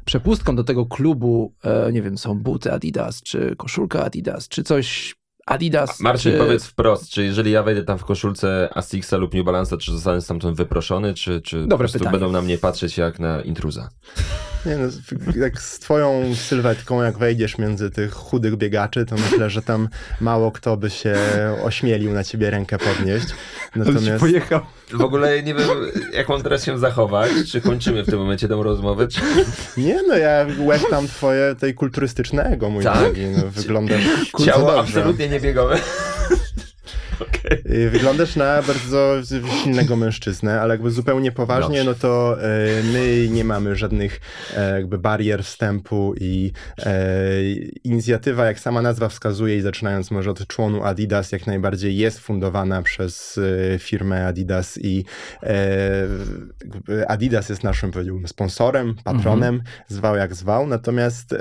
[0.04, 5.14] przepustką do tego klubu, e, nie wiem, są buty Adidas, czy koszulka Adidas, czy coś
[5.46, 6.00] Adidas.
[6.00, 6.38] Marcin, czy...
[6.38, 10.20] powiedz wprost, czy jeżeli ja wejdę tam w koszulce Asixa lub New Balance'a, czy zostanę
[10.20, 12.12] stamtąd wyproszony, czy, czy po Dobre prostu pytanie.
[12.12, 13.88] będą na mnie patrzeć jak na intruza?
[14.66, 14.88] Nie, no,
[15.36, 19.88] jak z twoją sylwetką, jak wejdziesz między tych chudych biegaczy, to myślę, że tam
[20.20, 21.16] mało kto by się
[21.62, 23.26] ośmielił na ciebie rękę podnieść.
[23.76, 24.60] Natomiast pojechał.
[24.92, 25.68] W ogóle nie wiem,
[26.12, 29.20] jak mam teraz się zachować, czy kończymy w tym momencie tę rozmowę, czy...
[29.76, 32.98] nie, no ja łechtam twoje tej kulturystyczne ego, mój Tak.
[32.98, 33.26] drogi.
[33.26, 34.02] No, wyglądasz
[34.44, 34.80] Ciało dobrze.
[34.80, 35.78] absolutnie niebiegowe.
[37.70, 39.14] Y, Wyglądasz na bardzo
[39.62, 41.90] silnego mężczyznę, ale jakby zupełnie poważnie, Dobrze.
[41.90, 42.46] no to e,
[42.92, 44.20] my nie mamy żadnych
[44.56, 46.94] e, jakby barier wstępu i e,
[47.84, 52.82] inicjatywa, jak sama nazwa wskazuje i zaczynając może od członu Adidas, jak najbardziej jest fundowana
[52.82, 53.40] przez
[53.78, 55.04] firmę Adidas i
[57.08, 61.34] Adidas jest naszym, powiedziałbym, sponsorem, patronem, zwał jak zwał, natomiast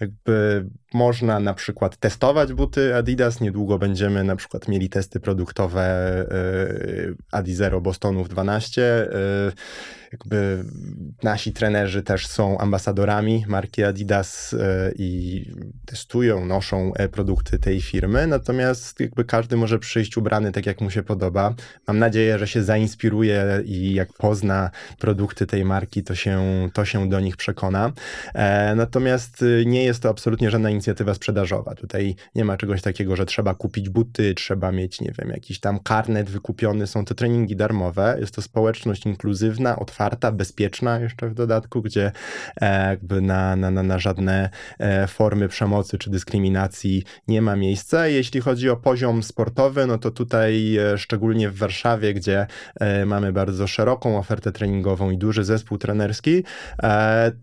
[0.00, 3.40] jakby można na przykład testować buty Adidas.
[3.40, 6.26] Niedługo będziemy na przykład mieli testy produktowe e,
[7.32, 8.82] Adizero Bostonów 12.
[8.82, 9.08] e,
[10.12, 10.64] Jakby
[11.22, 15.44] nasi trenerzy też są ambasadorami marki Adidas e, i
[15.86, 18.26] testują, noszą produkty tej firmy.
[18.26, 21.54] Natomiast jakby każdy może przyjść ubrany tak, jak mu się podoba.
[21.86, 27.08] Mam nadzieję, że się zainspiruje i jak pozna produkty tej marki, to się, to się
[27.08, 27.92] do nich przekona.
[28.76, 31.74] Natomiast nie jest to absolutnie żadna inicjatywa sprzedażowa.
[31.74, 35.80] Tutaj nie ma czegoś takiego, że trzeba kupić buty, trzeba mieć, nie wiem, jakiś tam
[35.80, 36.86] karnet wykupiony.
[36.86, 38.16] Są to treningi darmowe.
[38.20, 42.12] Jest to społeczność inkluzywna, otwarta, bezpieczna jeszcze w dodatku, gdzie
[42.60, 48.06] e, jakby na, na, na, na żadne e, formy przemocy czy dyskryminacji nie ma miejsca.
[48.06, 52.46] Jeśli chodzi o poziom sportowy, no to tutaj e, szczególnie w Warszawie, gdzie
[53.06, 56.44] mamy bardzo szeroką ofertę treningową i duży zespół trenerski,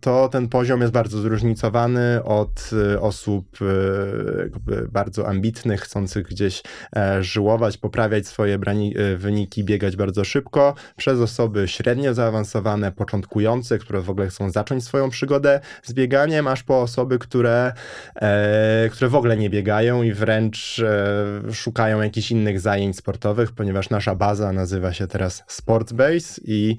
[0.02, 6.64] to ten poziom jest bardzo zróżnicowany od e, osób e, bardzo ambitnych, chcących gdzieś
[6.96, 14.02] e, żyłować, poprawiać swoje e, wyniki, biegać bardzo szybko, przez osoby średnio zaawansowane, początkujące, które
[14.02, 17.74] w ogóle chcą zacząć swoją przygodę z bieganiem, aż po osoby, które,
[18.92, 20.82] które w ogóle nie biegają i wręcz
[21.54, 26.78] szukają jakichś innych zajęć sportowych, ponieważ nasza baza nazywa się teraz Sportsbase i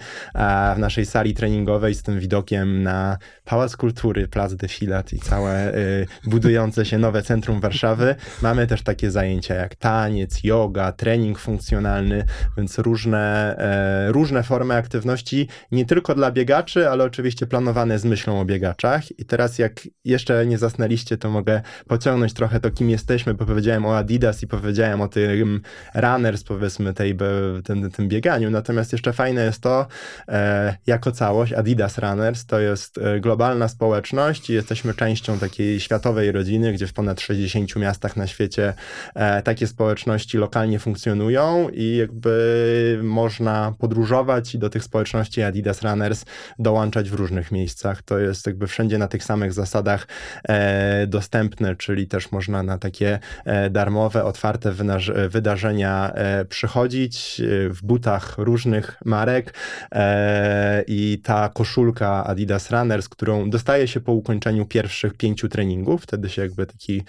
[0.77, 6.07] w naszej sali treningowej z tym widokiem na Pałac Kultury, Plac Defilat i całe e,
[6.37, 8.15] budujące się nowe centrum Warszawy.
[8.43, 12.25] Mamy też takie zajęcia jak taniec, yoga, trening funkcjonalny,
[12.57, 18.41] więc różne, e, różne formy aktywności, nie tylko dla biegaczy, ale oczywiście planowane z myślą
[18.41, 19.19] o biegaczach.
[19.19, 23.87] I teraz jak jeszcze nie zasnęliście, to mogę pociągnąć trochę to, kim jesteśmy, bo powiedziałem
[23.87, 25.61] o Adidas i powiedziałem o tym
[25.95, 27.17] runners, powiedzmy, tej,
[27.65, 28.51] tym, tym bieganiu.
[28.51, 29.87] Natomiast jeszcze fajne jest to,
[30.29, 36.26] e, jako całość, Adidas Runners to jest e, globalna społeczność i jesteśmy częścią takiej światowej
[36.33, 38.75] rodziny, gdzie w ponad 60 miastach na świecie
[39.15, 46.25] e, takie społeczności lokalnie funkcjonują i jakby można podróżować i do tych społeczności Adidas Runners
[46.59, 48.03] dołączać w różnych miejscach.
[48.03, 50.07] To jest jakby wszędzie na tych samych zasadach
[50.49, 54.73] e, dostępne, czyli też można na takie e, darmowe, otwarte
[55.29, 56.13] wydarzenia
[56.49, 59.55] przychodzić w butach różnych marek
[60.87, 66.43] i ta koszulka Adidas Runners, którą dostaje się po ukończeniu pierwszych pięciu treningów, wtedy się
[66.43, 67.03] jakby taki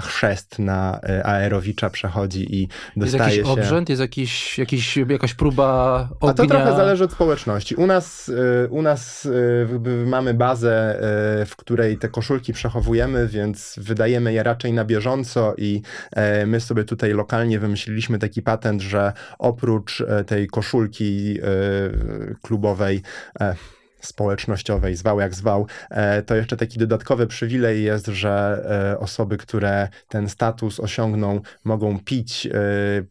[0.00, 3.60] chrzest na aerowicza przechodzi i dostaje jest jakiś się...
[3.60, 6.30] obrzęd, jest jakiś, jakiś, jakaś próba ognia?
[6.30, 7.74] A to trochę zależy od społeczności.
[7.74, 8.30] U nas,
[8.70, 9.28] u nas
[10.06, 10.98] mamy bazę,
[11.46, 16.84] w której te koszulki przechowujemy, więc wydajemy je raczej na bieżąco i e, my sobie
[16.84, 21.44] tutaj lokalnie wymyśliliśmy taki patent, że oprócz e, tej koszulki e,
[22.42, 23.02] klubowej
[24.00, 29.88] społecznościowej, zwał jak zwał, e, to jeszcze taki dodatkowy przywilej jest, że e, osoby, które
[30.08, 32.50] ten status osiągną, mogą pić e,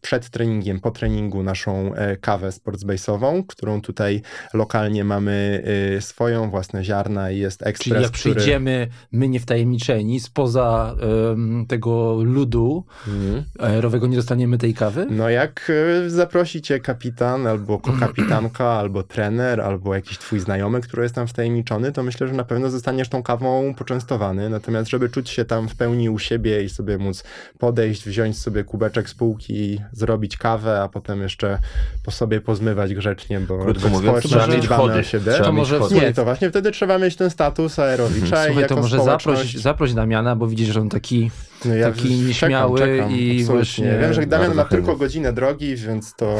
[0.00, 4.22] przed treningiem, po treningu naszą kawę sportsbase'ową, którą tutaj
[4.54, 5.62] lokalnie mamy
[6.00, 8.34] swoją, własne ziarna i jest ekspres, Czyli jak który...
[8.34, 10.94] przyjdziemy, my nie wtajemniczeni, spoza
[11.28, 13.44] um, tego ludu mhm.
[13.58, 15.06] aerowego nie dostaniemy tej kawy?
[15.10, 15.72] No jak
[16.06, 22.02] zaprosicie kapitan, albo kapitanka, albo trener, albo jakiś twój znajomy, który jest tam wtajemniczony, to
[22.02, 24.50] myślę, że na pewno zostaniesz tą kawą poczęstowany.
[24.50, 27.24] Natomiast, żeby czuć się tam w pełni u siebie i sobie móc
[27.58, 31.58] podejść, wziąć sobie kubeczek z półki, zrobić kawę, a potem jeszcze
[32.04, 35.04] po sobie pozmywać grzecznie, bo Krótko mówiąc, trzeba mieć chody.
[35.04, 35.32] Siebie.
[35.32, 38.26] To może nie, to właśnie wtedy trzeba mieć ten status aerowicza.
[38.26, 41.30] Słuchaj, jako to może zaproś, zaproś Damiana, bo widzisz, że on taki
[41.64, 43.98] no ja taki nieśmiały czekam, i właśnie...
[44.00, 46.38] Wiem, że Damian ma tylko godzinę drogi, więc to...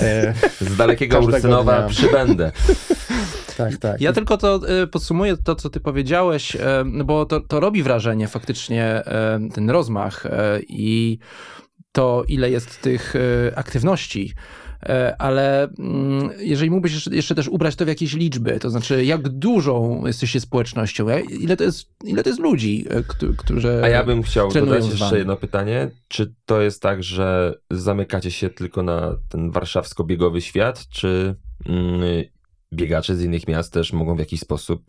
[0.00, 2.52] E, Z dalekiego Ursynowa przybędę.
[3.58, 4.00] Tak, tak.
[4.00, 8.28] Ja tylko to e, podsumuję to, co ty powiedziałeś, no bo to, to robi wrażenie
[8.28, 10.26] faktycznie e, ten rozmach
[10.68, 11.18] i
[11.92, 13.14] to, ile jest tych
[13.56, 14.34] aktywności
[15.18, 20.06] ale mm, jeżeli mógłbyś jeszcze też ubrać to w jakieś liczby, to znaczy jak dużą
[20.06, 21.06] jesteście społecznością,
[21.40, 22.86] ile to jest, ile to jest ludzi,
[23.36, 25.90] którzy A ja bym chciał dodać jeszcze jedno pytanie.
[26.08, 31.34] Czy to jest tak, że zamykacie się tylko na ten warszawsko-biegowy świat, czy
[31.66, 32.00] mm,
[32.72, 34.82] biegacze z innych miast też mogą w jakiś sposób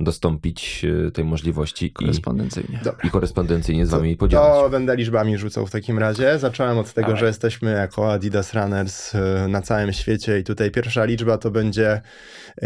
[0.00, 2.80] dostąpić e, tej możliwości korespondencyjnie.
[3.04, 4.46] I, i korespondencyjnie z wami podzielić.
[4.46, 6.38] To będę liczbami rzucał w takim razie.
[6.38, 11.04] Zacząłem od tego, że jesteśmy jako Adidas Runners e, na całym świecie i tutaj pierwsza
[11.04, 12.00] liczba to będzie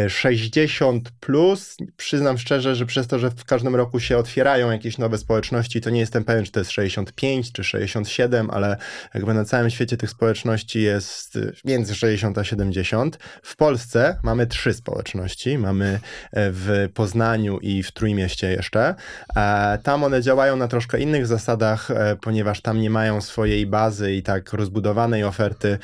[0.08, 1.76] 60 plus.
[1.96, 5.90] Przyznam szczerze, że przez to, że w każdym roku się otwierają jakieś nowe społeczności, to
[5.90, 8.76] nie jestem pewien, czy to jest 65 czy 67, ale
[9.14, 13.18] jakby na całym świecie tych społeczności jest między 60 a 70.
[13.42, 15.58] W Polsce mamy trzy społeczności.
[15.58, 15.98] Mamy e,
[16.32, 18.94] w Poznaniu i w Trójmieście jeszcze.
[19.36, 24.12] E, tam one działają na troszkę innych zasadach, e, ponieważ tam nie mają swojej bazy
[24.12, 25.78] i tak rozbudowanej oferty.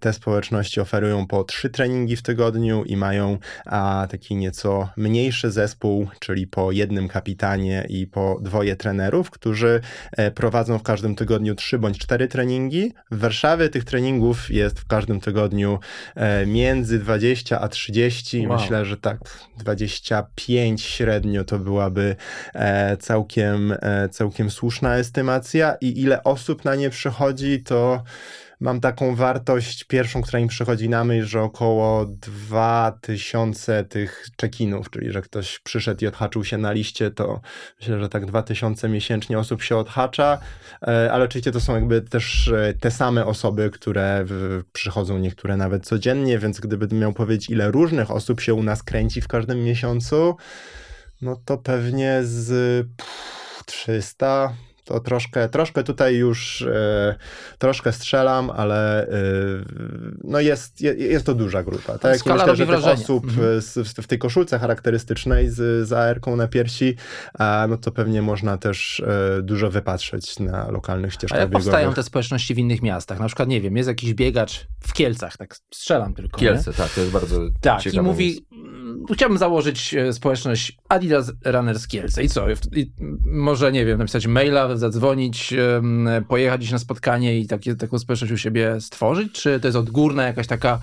[0.00, 3.38] Te społeczności oferują po trzy treningi w tygodniu i mają
[4.10, 9.80] taki nieco mniejszy zespół, czyli po jednym kapitanie i po dwoje trenerów, którzy
[10.34, 12.92] prowadzą w każdym tygodniu trzy bądź cztery treningi.
[13.10, 15.78] W Warszawie tych treningów jest w każdym tygodniu
[16.46, 18.46] między 20 a 30.
[18.46, 18.58] Wow.
[18.58, 19.18] Myślę, że tak
[19.58, 22.16] 25 średnio to byłaby
[22.54, 23.74] e, całkiem,
[24.10, 28.02] całkiem słuszna estymacja i ile osób na nie przychodzi, to
[28.64, 35.12] mam taką wartość pierwszą, która mi przychodzi na myśl, że około 2000 tych check-inów, czyli
[35.12, 37.40] że ktoś przyszedł i odhaczył się na liście, to
[37.80, 40.38] myślę, że tak 2000 miesięcznie osób się odhacza,
[40.82, 44.24] e, ale oczywiście to są jakby też e, te same osoby, które
[44.72, 49.20] przychodzą niektóre nawet codziennie, więc gdybym miał powiedzieć, ile różnych osób się u nas kręci
[49.20, 50.36] w każdym miesiącu,
[51.22, 52.86] no to pewnie z
[53.66, 57.14] 300 to troszkę, troszkę tutaj już e,
[57.58, 59.14] troszkę strzelam, ale e,
[60.24, 61.98] no jest, jest to duża grupa.
[61.98, 62.16] Tak?
[62.16, 62.92] Skala myślę, że wrażenie.
[62.92, 63.60] osób mhm.
[63.60, 66.96] z, w tej koszulce charakterystycznej z, z AR-ką na piersi,
[67.38, 71.64] a, no to pewnie można też e, dużo wypatrzeć na lokalnych ścieżkach A jak biegowych.
[71.64, 73.20] powstają te społeczności w innych miastach?
[73.20, 76.40] Na przykład, nie wiem, jest jakiś biegacz w Kielcach, tak strzelam tylko.
[76.40, 76.76] Kielce, nie?
[76.76, 78.46] tak, to jest bardzo Tak, i mówi,
[79.12, 82.46] chciałbym założyć e, społeczność Adidas Runners Kielce i co?
[82.50, 82.92] I
[83.26, 85.54] może, nie wiem, napisać maila, zadzwonić,
[86.28, 89.32] pojechać gdzieś na spotkanie i takie, taką społeczność u siebie stworzyć?
[89.32, 90.78] Czy to jest odgórna jakaś taka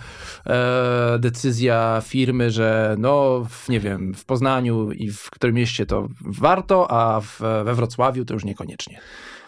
[0.46, 6.08] e, decyzja firmy, że no, w, nie wiem, w Poznaniu i w którym mieście to
[6.22, 9.00] warto, a w, we Wrocławiu to już niekoniecznie?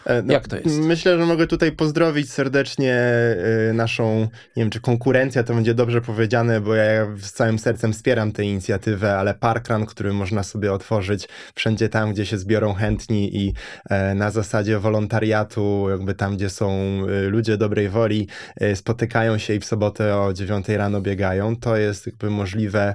[0.06, 0.78] E, no, Jak to jest?
[0.78, 4.20] Myślę, że mogę tutaj pozdrowić serdecznie e, naszą,
[4.56, 8.44] nie wiem czy konkurencja to będzie dobrze powiedziane, bo ja z całym sercem wspieram tę
[8.44, 13.54] inicjatywę, ale parkrun, który można sobie otworzyć wszędzie tam, gdzie się zbiorą chętni i
[13.90, 18.28] e, na zasadzie wolontariatu, jakby tam, gdzie są ludzie dobrej woli,
[18.74, 22.94] spotykają się i w sobotę o 9 rano biegają, to jest jakby możliwe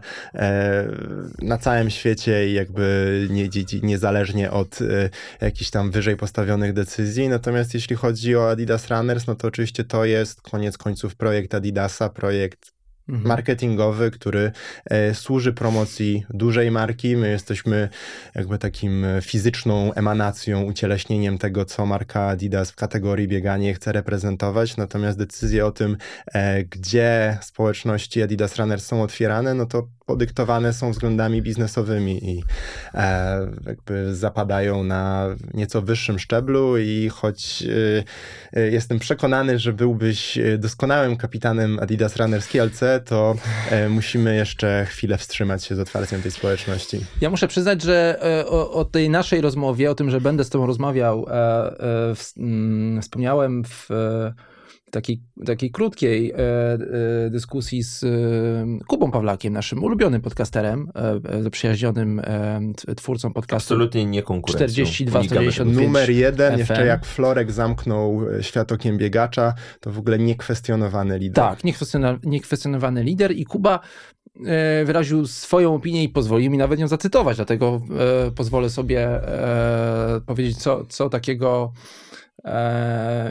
[1.41, 3.49] na całym świecie i jakby nie,
[3.83, 4.79] niezależnie od
[5.41, 7.29] jakichś tam wyżej postawionych decyzji decyzji.
[7.29, 12.09] Natomiast jeśli chodzi o Adidas Runners, no to oczywiście to jest koniec końców projekt Adidasa,
[12.09, 12.71] projekt
[13.09, 13.27] mhm.
[13.27, 14.51] marketingowy, który
[14.85, 17.17] e, służy promocji dużej marki.
[17.17, 17.89] My jesteśmy
[18.35, 24.77] jakby takim fizyczną emanacją, ucieleśnieniem tego, co marka Adidas w kategorii bieganie chce reprezentować.
[24.77, 25.97] Natomiast decyzje o tym,
[26.33, 32.43] e, gdzie społeczności Adidas Runners są otwierane, no to podyktowane są względami biznesowymi i
[32.93, 37.63] e, jakby zapadają na nieco wyższym szczeblu i choć
[38.53, 43.35] e, e jestem przekonany, że byłbyś e, doskonałym kapitanem Adidas Runners Kielce, to
[43.71, 47.05] e, musimy jeszcze chwilę wstrzymać się z otwarciem tej społeczności.
[47.21, 50.49] Ja muszę przyznać, że e, o, o tej naszej rozmowie, o tym, że będę z
[50.49, 51.25] tobą rozmawiał,
[52.15, 53.89] w, mm, wspomniałem w
[54.91, 58.07] takiej, takiej krótkiej e, e, dyskusji z e,
[58.87, 60.91] Kubą Pawlakiem, naszym ulubionym podcasterem,
[61.41, 63.73] zaprzyjaźnionym e, twórcą podcastu.
[63.73, 64.85] Absolutnie nie konkurencją.
[64.85, 66.59] 42 195 Numer jeden, FM.
[66.59, 71.35] jeszcze jak Florek zamknął e, świat okiem biegacza, to w ogóle niekwestionowany lider.
[71.35, 71.59] Tak,
[72.23, 73.79] niekwestionowany lider i Kuba
[74.85, 77.81] wyraził swoją opinię i pozwolił mi nawet ją zacytować, dlatego
[78.35, 79.21] pozwolę sobie
[80.25, 81.73] powiedzieć, co, co takiego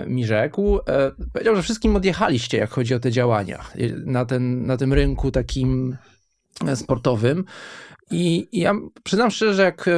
[0.07, 0.79] mi rzekł.
[0.79, 3.65] E, powiedział, że wszystkim odjechaliście, jak chodzi o te działania
[4.05, 5.97] na, ten, na tym rynku takim
[6.75, 7.45] sportowym.
[8.11, 9.93] I, I, ja przyznam szczerze, że jak e,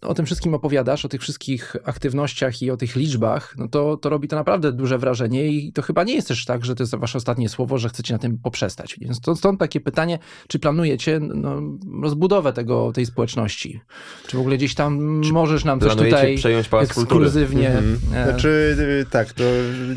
[0.00, 4.08] o tym wszystkim opowiadasz, o tych wszystkich aktywnościach i o tych liczbach, no to, to
[4.08, 6.94] robi to naprawdę duże wrażenie i to chyba nie jest też tak, że to jest
[6.94, 8.96] wasze ostatnie słowo, że chcecie na tym poprzestać.
[9.00, 11.62] Więc to, stąd takie pytanie, czy planujecie no,
[12.02, 13.80] rozbudowę tego, tej społeczności?
[14.26, 17.98] Czy w ogóle gdzieś tam czy możesz nam coś tutaj przejąć ekskluzywnie mhm.
[18.14, 18.76] e, znaczy,
[19.10, 19.44] tak, to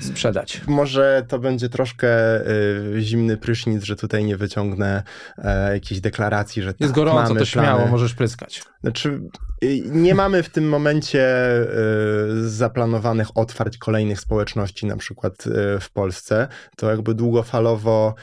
[0.01, 0.61] sprzedać?
[0.67, 2.07] Może to będzie troszkę
[2.41, 5.03] y, zimny prysznic, że tutaj nie wyciągnę
[5.37, 8.63] y, jakiejś deklaracji, że jest tak, gorąco, mamy to śmiało możesz pryskać.
[8.81, 9.21] Znaczy,
[9.63, 11.27] y, nie mamy w tym momencie
[12.41, 16.47] y, zaplanowanych otwarć kolejnych społeczności, na przykład y, w Polsce.
[16.77, 18.15] To jakby długofalowo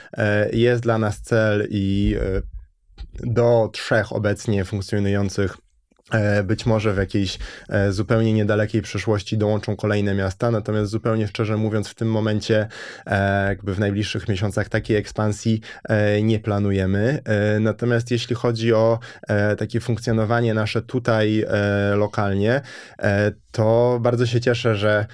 [0.53, 2.17] jest dla nas cel i
[3.15, 5.62] do trzech obecnie funkcjonujących E,
[6.45, 11.89] być może w jakiejś e, zupełnie niedalekiej przyszłości dołączą kolejne miasta, natomiast zupełnie szczerze mówiąc,
[11.89, 12.69] w tym momencie,
[13.07, 15.61] e, jakby w najbliższych miesiącach takiej ekspansji
[16.23, 17.23] nie planujemy.
[17.61, 18.99] Natomiast jeśli chodzi o
[19.59, 21.45] takie funkcjonowanie nasze tutaj
[21.95, 22.61] lokalnie,
[23.51, 25.07] to bardzo się cieszę, że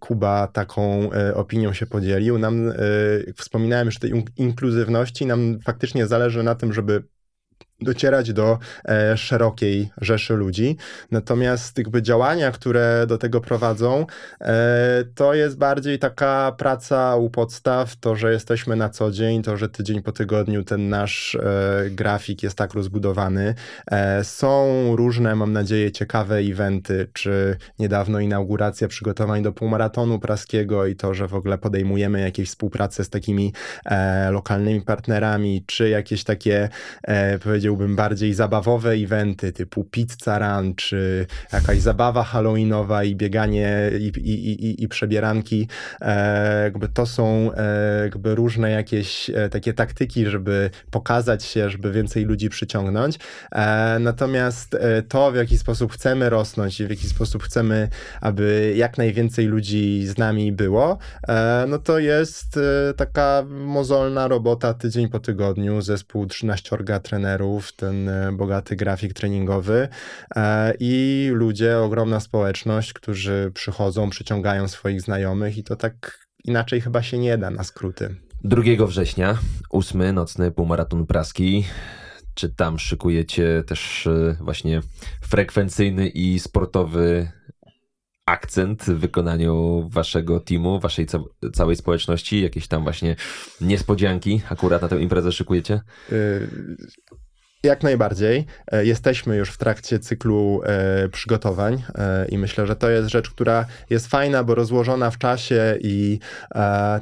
[0.00, 2.38] Kuba taką opinią się podzielił.
[2.38, 2.72] Nam,
[3.36, 7.02] wspominałem już o tej inkluzywności, nam faktycznie zależy na tym, żeby
[7.82, 10.76] docierać do e, szerokiej rzeszy ludzi.
[11.10, 14.06] Natomiast jakby działania, które do tego prowadzą,
[14.40, 19.56] e, to jest bardziej taka praca u podstaw, to, że jesteśmy na co dzień, to,
[19.56, 23.54] że tydzień po tygodniu ten nasz e, grafik jest tak rozbudowany.
[23.90, 24.66] E, są
[24.96, 31.28] różne, mam nadzieję, ciekawe eventy, czy niedawno inauguracja przygotowań do półmaratonu praskiego i to, że
[31.28, 33.52] w ogóle podejmujemy jakieś współpracę z takimi
[33.84, 36.68] e, lokalnymi partnerami, czy jakieś takie,
[37.02, 43.90] e, powiedziałbym, powiedziałbym, bardziej zabawowe eventy typu pizza run, czy jakaś zabawa halloweenowa i bieganie
[43.98, 45.68] i, i, i, i przebieranki.
[46.00, 51.92] E, jakby to są e, jakby różne jakieś e, takie taktyki, żeby pokazać się, żeby
[51.92, 53.18] więcej ludzi przyciągnąć.
[53.52, 57.88] E, natomiast e, to, w jaki sposób chcemy rosnąć i w jaki sposób chcemy,
[58.20, 62.58] aby jak najwięcej ludzi z nami było, e, no to jest
[62.96, 69.88] taka mozolna robota tydzień po tygodniu, zespół 13 trenerów, ten e, bogaty grafik treningowy
[70.36, 77.02] e, i ludzie, ogromna społeczność, którzy przychodzą, przyciągają swoich znajomych i to tak inaczej chyba
[77.02, 78.16] się nie da na skróty.
[78.44, 79.38] 2 września,
[79.70, 81.64] ósmy nocny półmaraton praski.
[82.34, 84.80] Czy tam szykujecie też e, właśnie
[85.22, 87.30] frekwencyjny i sportowy
[88.26, 91.18] akcent w wykonaniu waszego teamu, waszej ca
[91.52, 92.42] całej społeczności?
[92.42, 93.16] Jakieś tam właśnie
[93.60, 95.80] niespodzianki akurat na tę imprezę szykujecie?
[97.62, 98.46] Jak najbardziej.
[98.72, 103.30] E, jesteśmy już w trakcie cyklu e, przygotowań e, i myślę, że to jest rzecz,
[103.30, 106.18] która jest fajna, bo rozłożona w czasie i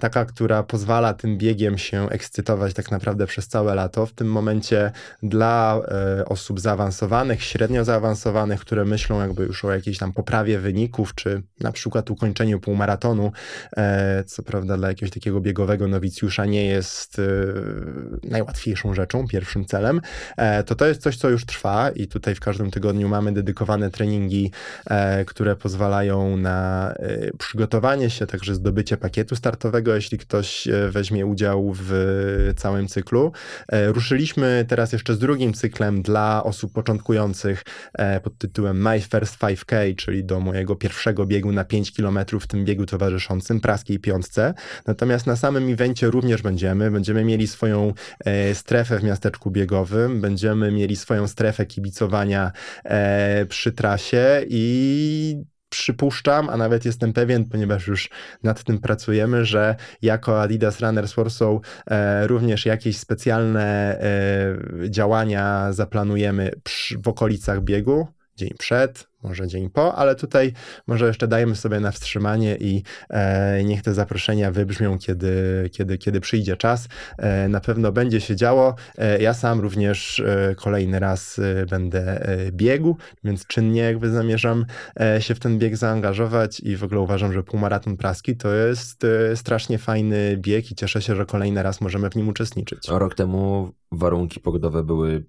[0.01, 4.07] taka, która pozwala tym biegiem się ekscytować tak naprawdę przez całe lato.
[4.07, 4.93] W tym momencie
[5.23, 5.81] dla
[6.27, 11.73] osób zaawansowanych, średnio zaawansowanych, które myślą jakby już o jakiejś tam poprawie wyników, czy na
[11.73, 13.33] przykład ukończeniu półmaratonu,
[14.27, 17.21] co prawda dla jakiegoś takiego biegowego nowicjusza nie jest
[18.23, 20.01] najłatwiejszą rzeczą, pierwszym celem,
[20.67, 24.53] to to jest coś, co już trwa i tutaj w każdym tygodniu mamy dedykowane treningi,
[24.87, 31.27] e, które pozwalają na e, przygotowanie się, także zdobycie pakietu startowego, jeśli ktoś e, weźmie
[31.27, 33.33] udział w całym cyklu.
[33.69, 39.39] E, Ruszyliśmy teraz jeszcze z drugim cyklem dla osób początkujących e, pod tytułem My First
[39.39, 44.55] 5K, czyli do mojego pierwszego biegu na 5 km w tym biegu towarzyszącym, praskiej piątce.
[44.87, 46.91] Natomiast na samym evencie również będziemy.
[46.91, 47.93] Będziemy mieli swoją
[48.25, 50.38] e, strefę w miasteczku biegowym, będziemy
[50.73, 52.53] mieli swoją strefę kibicowania
[52.85, 58.11] e, przy trasie i przypuszczam, a nawet jestem pewien, ponieważ już
[58.43, 66.51] nad tym pracujemy, że jako Adidas Runners Warsaw e, również jakieś specjalne e, działania zaplanujemy
[66.65, 68.09] przy, w okolicach biegu,
[68.39, 70.53] dzień przed, może dzień po, ale tutaj
[70.87, 75.31] może jeszcze dajemy sobie na wstrzymanie i e, niech te zaproszenia wybrzmią, kiedy,
[75.73, 76.89] kiedy, kiedy przyjdzie czas.
[77.19, 78.75] E, na pewno będzie się działo.
[78.99, 84.67] E, ja sam również e, kolejny raz e, będę e, biegł, więc czynnie jakby zamierzam
[85.21, 89.79] się w ten bieg zaangażować i w ogóle uważam, że półmaraton praski to jest strasznie
[89.79, 92.89] fajny bieg i cieszę się, że kolejny raz możemy w nim uczestniczyć.
[92.89, 95.25] Rok temu warunki pogodowe były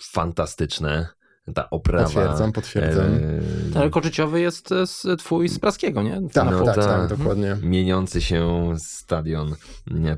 [0.00, 1.08] fantastyczne.
[1.54, 2.04] Ta oprawa.
[2.04, 3.04] Potwierdzam, potwierdzam.
[3.06, 6.20] e, Ten rekord życiowy jest z, twój z praskiego, nie?
[6.32, 6.84] Tak, no tak, tak.
[6.84, 7.56] tak, dokładnie.
[7.62, 9.54] mieniący się stadion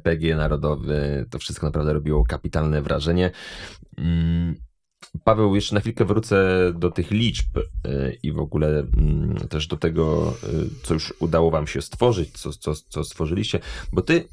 [0.03, 3.31] PG Narodowy, to wszystko naprawdę robiło kapitalne wrażenie.
[3.99, 4.55] Mm,
[5.25, 9.77] Paweł, jeszcze na chwilkę wrócę do tych liczb y, i w ogóle mm, też do
[9.77, 13.61] tego, y, co już udało wam się stworzyć, co, co, co stworzyliście,
[13.93, 14.29] bo ty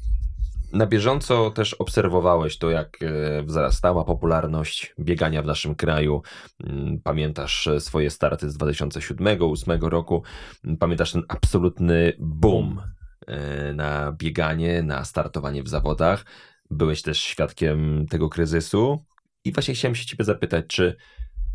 [0.72, 6.22] na bieżąco też obserwowałeś to, jak e, wzrastała popularność biegania w naszym kraju.
[6.64, 10.22] Mm, Pamiętasz e, swoje starty z 2007-2008 roku.
[10.64, 12.82] Mm, Pamiętasz ten absolutny boom
[13.26, 16.24] e, na bieganie, na startowanie w zawodach.
[16.70, 19.04] Byłeś też świadkiem tego kryzysu.
[19.44, 20.96] I właśnie chciałem się ciebie zapytać, czy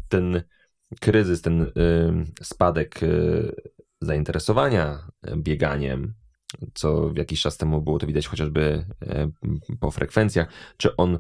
[0.10, 0.44] ten
[1.02, 1.72] kryzys, ten
[2.42, 3.00] spadek
[4.02, 5.08] zainteresowania
[5.38, 6.14] bieganiem,
[6.74, 9.30] co jakiś czas temu było to widać chociażby e,
[9.80, 11.20] po frekwencjach, czy on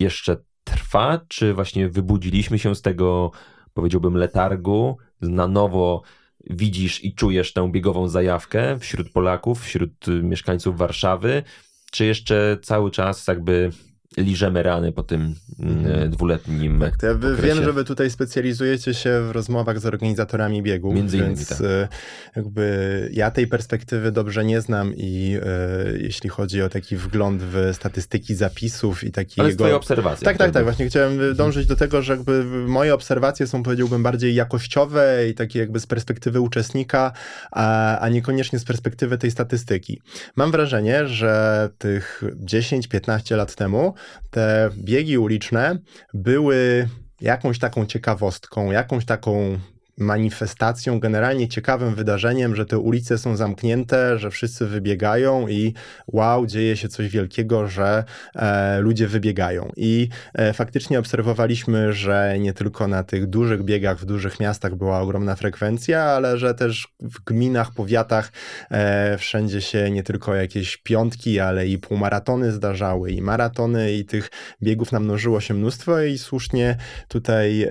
[0.00, 3.30] jeszcze trwa, czy właśnie wybudziliśmy się z tego,
[3.74, 6.02] powiedziałbym, letargu, na nowo
[6.50, 11.42] widzisz i czujesz tę biegową zajawkę wśród Polaków, wśród mieszkańców Warszawy,
[11.90, 13.70] czy jeszcze cały czas jakby
[14.16, 17.42] liżemy rany po tym mm, dwuletnim Tak, ja okresie?
[17.42, 21.60] wiem, że wy tutaj specjalizujecie się w rozmowach z organizatorami biegu, Między innymi, więc tak.
[21.60, 21.88] e,
[22.36, 27.70] jakby ja tej perspektywy dobrze nie znam i e, jeśli chodzi o taki wgląd w
[27.72, 29.42] statystyki zapisów i takiego...
[29.42, 30.24] Ale z twojej obserwacji.
[30.24, 30.64] Tak, tak, tak.
[30.64, 35.58] Właśnie chciałem dążyć do tego, że jakby moje obserwacje są, powiedziałbym, bardziej jakościowe i takie
[35.58, 37.12] jakby z perspektywy uczestnika,
[37.50, 40.00] a, a niekoniecznie z perspektywy tej statystyki.
[40.36, 43.94] Mam wrażenie, że tych 10-15 lat temu
[44.30, 45.78] te biegi uliczne
[46.14, 46.88] były
[47.20, 49.58] jakąś taką ciekawostką, jakąś taką
[49.98, 55.74] manifestacją, generalnie ciekawym wydarzeniem, że te ulice są zamknięte, że wszyscy wybiegają i
[56.06, 59.72] wow, dzieje się coś wielkiego, że e, ludzie wybiegają.
[59.76, 65.00] I e, faktycznie obserwowaliśmy, że nie tylko na tych dużych biegach w dużych miastach była
[65.00, 68.32] ogromna frekwencja, ale że też w gminach, powiatach
[68.70, 74.30] e, wszędzie się nie tylko jakieś piątki, ale i półmaratony zdarzały, i maratony, i tych
[74.62, 76.76] biegów namnożyło się mnóstwo i słusznie
[77.08, 77.70] tutaj e,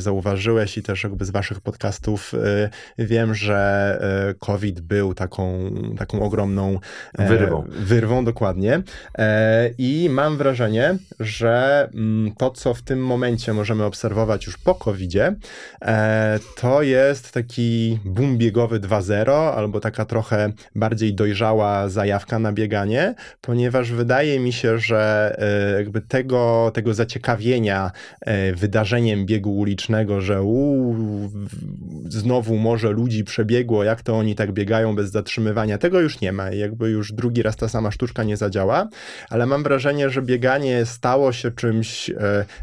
[0.00, 3.98] zauważyłeś i też jakby z waszych podcastów e, wiem, że
[4.30, 6.78] e, COVID był taką, taką ogromną
[7.18, 7.64] e, Wyrwą.
[7.68, 8.82] Wyrwą, dokładnie.
[9.18, 14.74] E, I mam wrażenie, że mm, to, co w tym momencie możemy obserwować już po
[14.74, 15.34] COVID-zie,
[15.82, 23.14] e, to jest taki boom biegowy 2.0, albo taka trochę bardziej dojrzała zajawka na bieganie,
[23.40, 25.36] ponieważ wydaje mi się, że
[25.78, 27.90] jakby tego, tego zaciekawienia
[28.54, 31.30] wydarzeniem biegu ulicznego, że uu,
[32.08, 35.78] znowu może ludzi przebiegło, jak to oni tak biegają bez zatrzymywania.
[35.78, 36.50] Tego już nie ma.
[36.50, 38.88] Jakby już drugi raz ta sama sztuczka nie zadziała,
[39.30, 42.14] ale mam wrażenie, że bieganie stało się czymś e,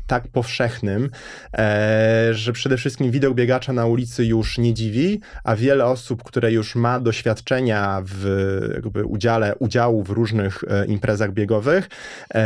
[0.07, 1.09] tak powszechnym,
[1.53, 6.51] e, że przede wszystkim widok biegacza na ulicy już nie dziwi, a wiele osób, które
[6.51, 8.25] już ma doświadczenia w
[8.73, 11.89] jakby udziale, udziału w różnych e, imprezach biegowych,
[12.33, 12.39] e,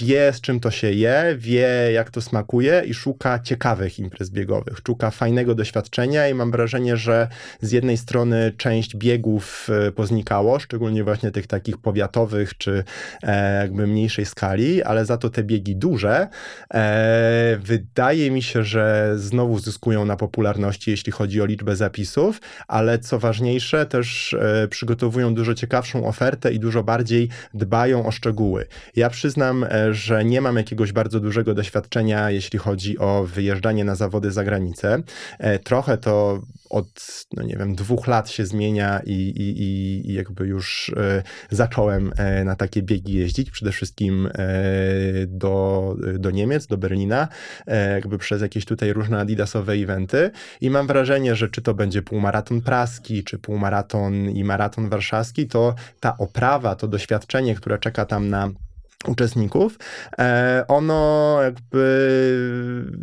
[0.00, 4.78] wie z czym to się je, wie jak to smakuje i szuka ciekawych imprez biegowych,
[4.86, 7.28] szuka fajnego doświadczenia i mam wrażenie, że
[7.60, 12.84] z jednej strony część biegów e, poznikało, szczególnie właśnie tych takich powiatowych czy
[13.22, 16.28] e, jakby mniejszej skali, ale za to te biegi duże
[16.74, 22.98] e, wydaje mi się, że znowu zyskują na popularności, jeśli chodzi o liczbę zapisów, ale
[22.98, 24.36] co ważniejsze, też
[24.70, 28.66] przygotowują dużo ciekawszą ofertę i dużo bardziej dbają o szczegóły.
[28.96, 34.30] Ja przyznam, że nie mam jakiegoś bardzo dużego doświadczenia, jeśli chodzi o wyjeżdżanie na zawody
[34.30, 35.02] za granicę.
[35.38, 40.46] E, trochę to od, no nie wiem, dwóch lat się zmienia i, i, i jakby
[40.46, 44.28] już e, zacząłem e, na takie biegi jeździć, przede wszystkim
[45.26, 47.28] do, do Niemiec, do Berlina,
[47.94, 50.30] jakby przez jakieś tutaj różne adidasowe eventy.
[50.60, 55.74] I mam wrażenie, że czy to będzie półmaraton praski, czy półmaraton i maraton warszawski, to
[56.00, 58.50] ta oprawa, to doświadczenie, które czeka tam na
[59.06, 59.78] uczestników,
[60.18, 61.80] e, ono jakby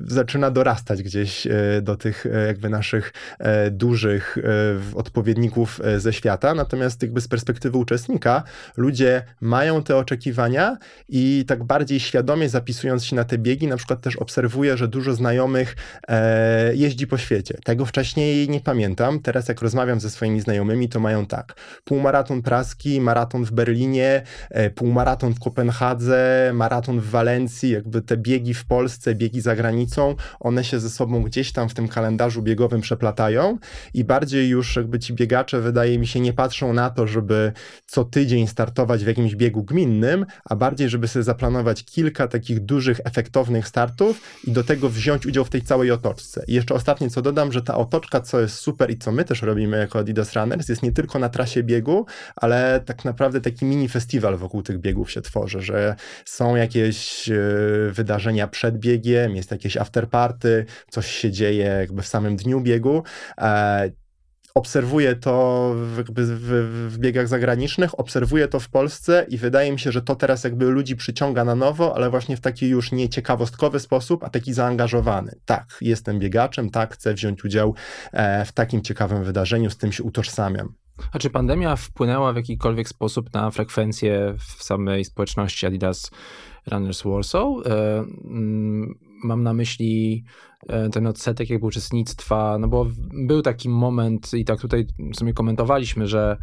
[0.07, 3.13] zaczyna dorastać gdzieś e, do tych e, jakby naszych
[3.71, 4.37] dużych
[4.95, 8.43] odpowiedników ze świata, natomiast jakby z perspektywy uczestnika
[8.77, 10.77] ludzie mają te oczekiwania
[11.09, 15.13] i tak bardziej świadomie zapisując się na te biegi, na przykład też obserwuję, że dużo
[15.13, 15.75] znajomych
[16.73, 17.57] jeździ po świecie.
[17.65, 23.01] Tego wcześniej nie pamiętam, teraz jak rozmawiam ze swoimi znajomymi, to mają tak, półmaraton praski,
[23.01, 24.21] maraton w Berlinie,
[24.75, 25.86] półmaraton w Kopenhadze,
[26.53, 31.23] Maraton w Walencji, jakby te biegi w Polsce, biegi za granicą, one się ze sobą
[31.23, 33.57] gdzieś tam w tym kalendarzu biegowym przeplatają
[33.93, 37.51] i bardziej już jakby ci biegacze, wydaje mi się, nie patrzą na to, żeby
[37.85, 42.99] co tydzień startować w jakimś biegu gminnym, a bardziej, żeby sobie zaplanować kilka takich dużych,
[43.03, 46.43] efektownych startów i do tego wziąć udział w tej całej otoczce.
[46.47, 49.41] I jeszcze ostatnie, co dodam, że ta otoczka, co jest super i co my też
[49.41, 53.89] robimy jako Adidas Runners, jest nie tylko na trasie biegu, ale tak naprawdę taki mini
[53.89, 55.76] festiwal wokół tych biegów się tworzy, że
[56.25, 57.33] są jakieś e,
[57.91, 63.03] wydarzenia przed biegiem, jest jakieś afterparty, coś się dzieje jakby w samym dniu biegu
[63.37, 63.91] e,
[64.57, 69.91] obserwuję to w, w, w, biegach zagranicznych, obserwuję to w Polsce i wydaje mi się,
[69.91, 73.79] że to teraz jakby ludzi przyciąga na nowo, ale właśnie w taki już nie ciekawostkowy
[73.79, 75.31] sposób, a taki zaangażowany.
[75.45, 77.75] Tak, jestem biegaczem, tak, chcę wziąć udział
[78.11, 80.73] e, w takim ciekawym wydarzeniu, z tym się utożsamiam.
[81.11, 86.11] A czy pandemia wpłynęła w jakikolwiek sposób na frekwencję w samej społeczności Adidas
[86.71, 87.47] Runners Warsaw?
[87.65, 90.23] E, mm, mam na myśli
[90.67, 92.85] e, ten odsetek jakby uczestnictwa, no bo
[93.27, 96.37] był taki moment i tak tutaj sobie komentowaliśmy, że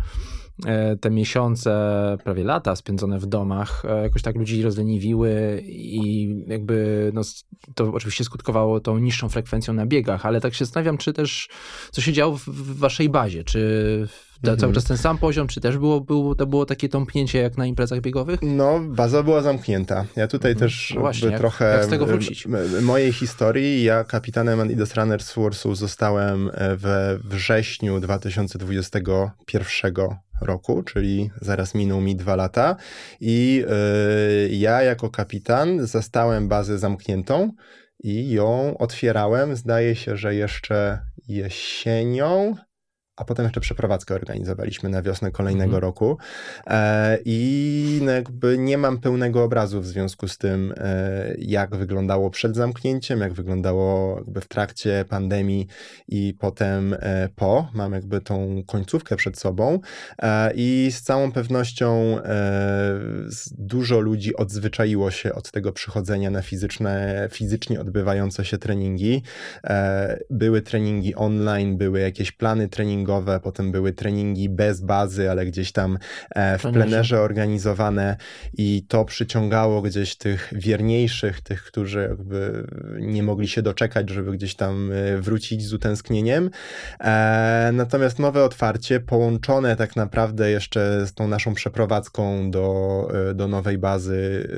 [0.66, 7.22] E, te miesiące, prawie lata spędzone w domach, jakoś tak ludzi rozleniwiły i jakby no,
[7.74, 11.48] to oczywiście skutkowało tą niższą frekwencją na biegach, ale tak się zastanawiam, czy też
[11.90, 14.08] co się działo w waszej bazie, czy
[14.42, 14.58] mhm.
[14.58, 17.66] cały czas ten sam poziom, czy też było, było, to było takie tąpnięcie jak na
[17.66, 18.40] imprezach biegowych?
[18.42, 20.04] No, baza była zamknięta.
[20.16, 20.68] Ja tutaj mhm.
[20.68, 22.46] też no właśnie, jak, trochę jak z tego wrócić?
[22.82, 23.84] mojej historii.
[23.84, 29.94] Ja kapitanem Adidas Runners Warsaw zostałem e, we wrześniu 2021
[30.40, 32.76] roku, czyli zaraz minął mi dwa lata
[33.20, 33.64] i
[34.48, 37.50] yy, ja jako kapitan zastałem bazę zamkniętą
[38.02, 42.54] i ją otwierałem, zdaje się, że jeszcze jesienią,
[43.16, 45.82] a potem jeszcze przeprowadzkę organizowaliśmy na wiosnę kolejnego mhm.
[45.82, 46.18] roku
[46.66, 52.30] e, i no jakby nie mam pełnego obrazu w związku z tym, e, jak wyglądało
[52.30, 55.66] przed zamknięciem, jak wyglądało jakby w trakcie pandemii
[56.08, 57.68] i potem e, po.
[57.74, 59.80] Mam jakby tą końcówkę przed sobą
[60.18, 63.00] e, i z całą pewnością e,
[63.58, 69.22] dużo ludzi odzwyczaiło się od tego przychodzenia na fizyczne, fizycznie odbywające się treningi.
[69.64, 75.46] E, były treningi online, były jakieś plany treningowe, treningowe, potem były treningi bez bazy, ale
[75.46, 75.98] gdzieś tam
[76.30, 78.16] e, w plenerze organizowane
[78.54, 82.66] i to przyciągało gdzieś tych wierniejszych, tych, którzy jakby
[83.00, 86.50] nie mogli się doczekać, żeby gdzieś tam e, wrócić z utęsknieniem.
[87.00, 93.78] E, natomiast nowe otwarcie, połączone tak naprawdę jeszcze z tą naszą przeprowadzką do, do nowej
[93.78, 94.48] bazy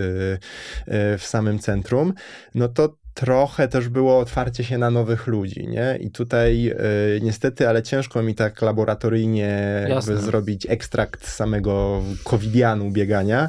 [1.18, 2.12] w samym centrum,
[2.54, 5.98] no to trochę też było otwarcie się na nowych ludzi, nie?
[6.00, 6.68] I tutaj
[7.16, 13.48] y, niestety, ale ciężko mi tak laboratoryjnie zrobić ekstrakt samego covidianu biegania,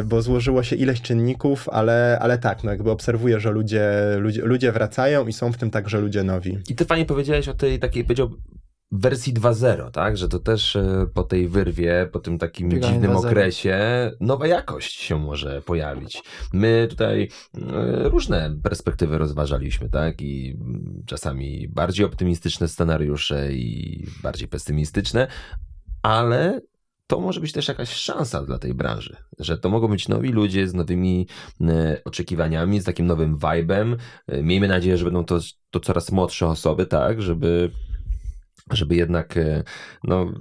[0.00, 4.42] y, bo złożyło się ileś czynników, ale, ale tak, no jakby obserwuję, że ludzie, ludzie,
[4.42, 6.58] ludzie wracają i są w tym także ludzie nowi.
[6.68, 8.30] I ty fajnie powiedziałeś o tej takiej, powiedział,
[8.92, 10.16] wersji 2.0, tak?
[10.16, 13.78] Że to też e, po tej wyrwie, po tym takim Bieganie dziwnym okresie,
[14.20, 16.22] nowa jakość się może pojawić.
[16.52, 17.28] My tutaj e,
[18.08, 20.22] różne perspektywy rozważaliśmy, tak?
[20.22, 20.58] I
[21.06, 25.26] czasami bardziej optymistyczne scenariusze i bardziej pesymistyczne,
[26.02, 26.60] ale
[27.06, 30.68] to może być też jakaś szansa dla tej branży, że to mogą być nowi ludzie
[30.68, 31.26] z nowymi
[31.60, 33.96] e, oczekiwaniami, z takim nowym vibem.
[34.42, 35.38] Miejmy nadzieję, że będą to,
[35.70, 37.70] to coraz młodsze osoby, tak, żeby
[38.72, 39.62] żeby jednak e,
[40.04, 40.32] no,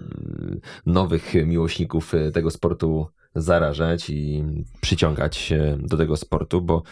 [0.85, 4.43] nowych miłośników e, tego sportu zarażać i
[4.81, 6.83] przyciągać do tego sportu, bo,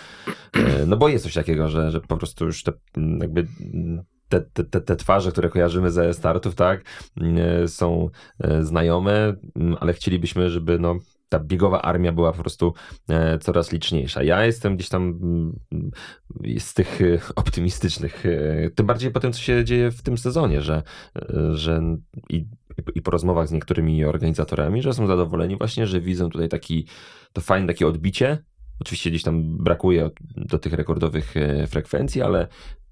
[0.54, 2.72] e, no bo jest coś takiego, że, że po prostu już te
[3.20, 3.48] jakby
[4.30, 6.84] te, te, te twarze, które kojarzymy ze startów, tak,
[7.68, 8.10] są
[8.62, 9.34] znajome,
[9.80, 11.00] ale chcielibyśmy, żeby no,
[11.30, 12.74] ta biegowa armia była po prostu
[13.10, 14.24] e, coraz liczniejsza.
[14.24, 15.04] Ja jestem gdzieś tam
[15.72, 15.92] mm,
[16.60, 20.62] z tych e, optymistycznych, e, tym bardziej po tym, co się dzieje w tym sezonie,
[20.62, 20.84] że,
[21.52, 21.82] że
[22.30, 22.46] i,
[22.96, 26.88] i po rozmowach z niektórymi organizatorami, że są zadowoleni właśnie, że widzą tutaj taki,
[27.34, 28.38] to fajne takie odbicie.
[28.80, 31.34] Oczywiście gdzieś tam brakuje do tych rekordowych
[31.68, 32.48] frekwencji, ale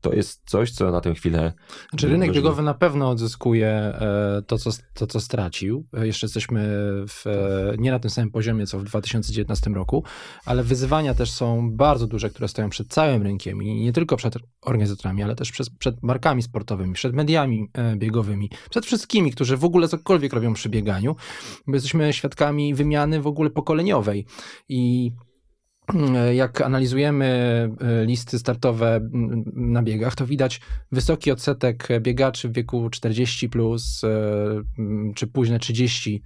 [0.06, 1.54] to jest coś, co na tę chwilę.
[1.90, 5.86] Znaczy, rynek biegowy na pewno odzyskuje e, to, co, to, co stracił.
[5.94, 6.62] E, jeszcze jesteśmy
[7.08, 10.04] w, e, nie na tym samym poziomie, co w 2019 roku,
[10.46, 14.36] ale wyzwania też są bardzo duże, które stoją przed całym rynkiem i nie tylko przed
[14.62, 19.88] organizatorami, ale też przed, przed markami sportowymi, przed mediami biegowymi, przed wszystkimi, którzy w ogóle
[19.88, 21.16] cokolwiek robią przy bieganiu.
[21.68, 24.26] My jesteśmy świadkami wymiany w ogóle pokoleniowej
[24.70, 25.12] i
[26.34, 27.26] jak analizujemy
[27.82, 29.10] e, listy startowe
[29.54, 30.62] na biegach, to widać
[30.92, 34.64] wysoki odsetek biegaczy w wieku 40 plus, e,
[35.16, 36.24] czy późne 30,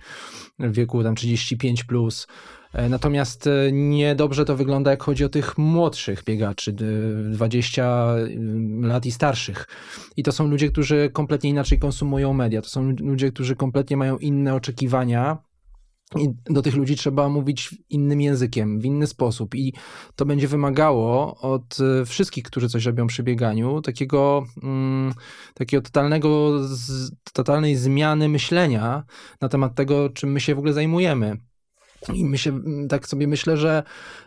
[0.59, 2.27] w wieku tam 35 plus.
[2.73, 6.73] E, natomiast niedobrze to wygląda, jak chodzi o tych młodszych biegaczy,
[7.31, 8.05] 20
[8.81, 9.67] lat i starszych.
[10.17, 12.61] I to są ludzie, którzy kompletnie inaczej konsumują media.
[12.61, 15.48] To są ludzie, którzy kompletnie mają inne oczekiwania
[16.17, 19.55] i do tych ludzi trzeba mówić innym językiem, w inny sposób.
[19.55, 19.73] I
[20.15, 25.13] to będzie wymagało od e, wszystkich, którzy coś robią przy bieganiu, takiego, mm,
[25.53, 26.51] takiego totalnego,
[27.33, 29.03] totalnej zmiany myślenia
[29.41, 31.37] na temat tego, czym my się w ogóle zajmujemy.
[32.13, 33.83] I my się, mm, tak sobie myślę, że,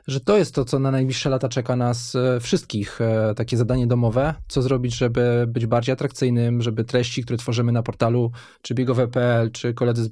[0.07, 3.01] że to jest to, co na najbliższe lata czeka nas e, wszystkich.
[3.01, 7.83] E, takie zadanie domowe, co zrobić, żeby być bardziej atrakcyjnym, żeby treści, które tworzymy na
[7.83, 8.31] portalu,
[8.63, 10.09] czy biegowe.pl, czy koledzy z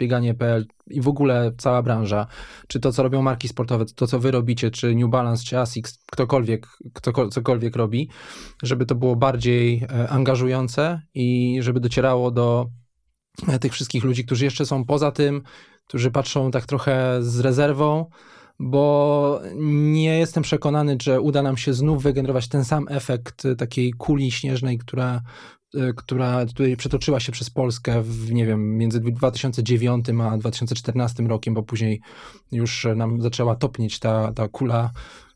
[0.87, 2.27] i w ogóle cała branża,
[2.69, 5.99] czy to, co robią marki sportowe, to, co wy robicie, czy New Balance, czy ASICS,
[6.13, 8.09] ktokolwiek, kto, cokolwiek robi,
[8.63, 12.71] żeby to było bardziej e, angażujące i żeby docierało do
[13.61, 15.43] tych wszystkich ludzi, którzy jeszcze są poza tym,
[15.91, 18.07] którzy patrzą tak trochę z rezerwą,
[18.59, 24.33] bo nie jestem przekonany, że uda nam się znów wygenerować ten sam efekt takiej kuli
[24.33, 25.23] śnieżnej, która,
[25.75, 31.55] e, która tutaj przetoczyła się przez Polskę w, nie wiem, między 2009 a 2014 rokiem,
[31.55, 32.01] bo później
[32.53, 34.91] już nam zaczęła topnieć ta, ta kula,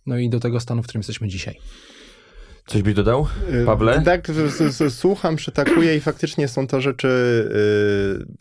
[0.07, 1.59] no i do tego stanu, w którym jesteśmy dzisiaj.
[2.67, 3.27] Coś byś dodał,
[3.63, 4.03] y, Pawle?
[4.03, 4.29] Tak,
[4.89, 7.09] słucham, przytakuję i faktycznie są to rzeczy,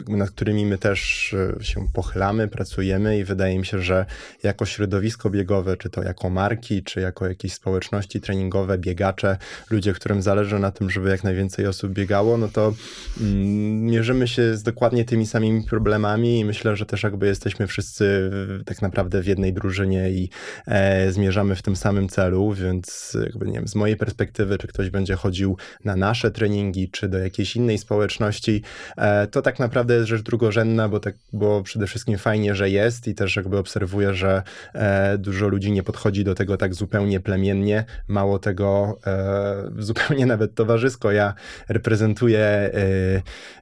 [0.10, 4.06] y, nad którymi my też y, się pochylamy, pracujemy i wydaje mi się, że
[4.44, 9.38] jako środowisko biegowe, czy to jako marki, czy jako jakieś społeczności treningowe, biegacze,
[9.70, 12.74] ludzie, którym zależy na tym, żeby jak najwięcej osób biegało, no to
[13.22, 18.32] mm, mierzymy się z dokładnie tymi samymi problemami i myślę, że też jakby jesteśmy wszyscy
[18.66, 20.30] tak naprawdę w jednej drużynie i
[20.68, 24.68] e, zmierzamy w tym samym celu, więc jakby nie wiem, z mojej perspektywy perspektywy, czy
[24.68, 28.62] ktoś będzie chodził na nasze treningi, czy do jakiejś innej społeczności,
[28.98, 33.08] e, to tak naprawdę jest rzecz drugorzędna, bo, tak, bo przede wszystkim fajnie, że jest
[33.08, 34.44] i też jakby obserwuję, że
[34.74, 40.56] e, dużo ludzi nie podchodzi do tego tak zupełnie plemiennie, mało tego e, zupełnie nawet
[40.56, 41.12] towarzysko.
[41.12, 41.34] Ja
[41.70, 42.72] reprezentuję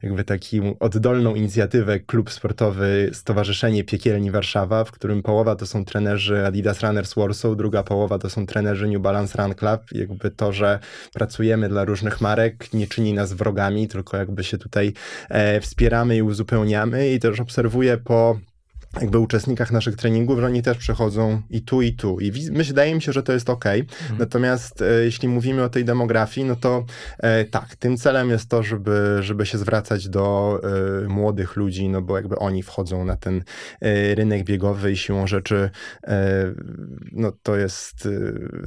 [0.04, 6.46] jakby taką oddolną inicjatywę, klub sportowy Stowarzyszenie Piekielni Warszawa, w którym połowa to są trenerzy
[6.46, 9.82] Adidas Runners Warsaw, druga połowa to są trenerzy New Balance Run Club.
[9.92, 10.80] Jakby to, że
[11.14, 14.94] pracujemy dla różnych marek, nie czyni nas wrogami, tylko jakby się tutaj
[15.30, 18.40] e, wspieramy i uzupełniamy i też obserwuję po
[19.02, 22.20] jakby uczestnikach naszych treningów, że oni też przechodzą i tu, i tu.
[22.20, 23.66] I my, wydaje mi się, że to jest ok.
[23.66, 24.20] Mhm.
[24.20, 26.86] Natomiast e, jeśli mówimy o tej demografii, no to
[27.20, 30.60] e, tak, tym celem jest to, żeby, żeby się zwracać do
[31.04, 33.44] e, młodych ludzi, no bo jakby oni wchodzą na ten
[33.82, 35.70] e, rynek biegowy i siłą rzeczy
[36.08, 36.54] e,
[37.12, 38.08] no to jest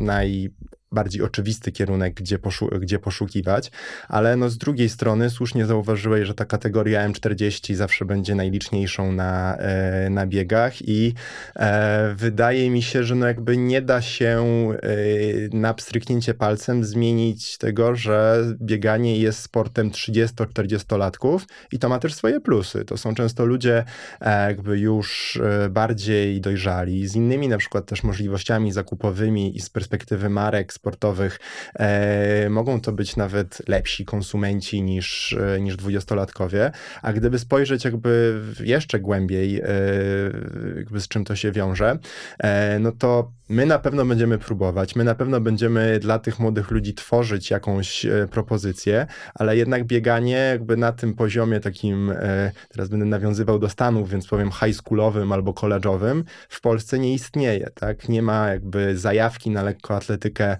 [0.00, 0.50] naj
[0.95, 3.70] bardziej oczywisty kierunek, gdzie, poszu- gdzie poszukiwać,
[4.09, 9.57] ale no z drugiej strony słusznie zauważyłeś, że ta kategoria M40 zawsze będzie najliczniejszą na,
[9.57, 11.14] e, na biegach i
[11.57, 17.59] e, wydaje mi się, że no jakby nie da się e, na pstryknięcie palcem zmienić
[17.59, 21.40] tego, że bieganie jest sportem 30-40-latków
[21.72, 22.84] i to ma też swoje plusy.
[22.84, 23.84] To są często ludzie
[24.20, 25.40] jakby już
[25.70, 31.41] bardziej dojrzali, z innymi na przykład też możliwościami zakupowymi i z perspektywy marek sportowych.
[31.78, 36.70] E, mogą to być nawet lepsi konsumenci niż, e, niż dwudziestolatkowie,
[37.03, 39.66] a gdyby spojrzeć jakby jeszcze głębiej, e,
[40.76, 41.99] jakby z czym to się wiąże,
[42.80, 46.95] no to my na pewno będziemy próbować, my na pewno będziemy dla tych młodych ludzi
[46.95, 52.12] tworzyć jakąś propozycję, ale jednak bieganie jakby na tym poziomie takim,
[52.68, 57.70] teraz będę nawiązywał do Stanów, więc powiem high schoolowym albo college'owym, w Polsce nie istnieje,
[57.74, 58.09] tak?
[58.09, 60.57] Nie ma jakby zajawki na lekkoatletykę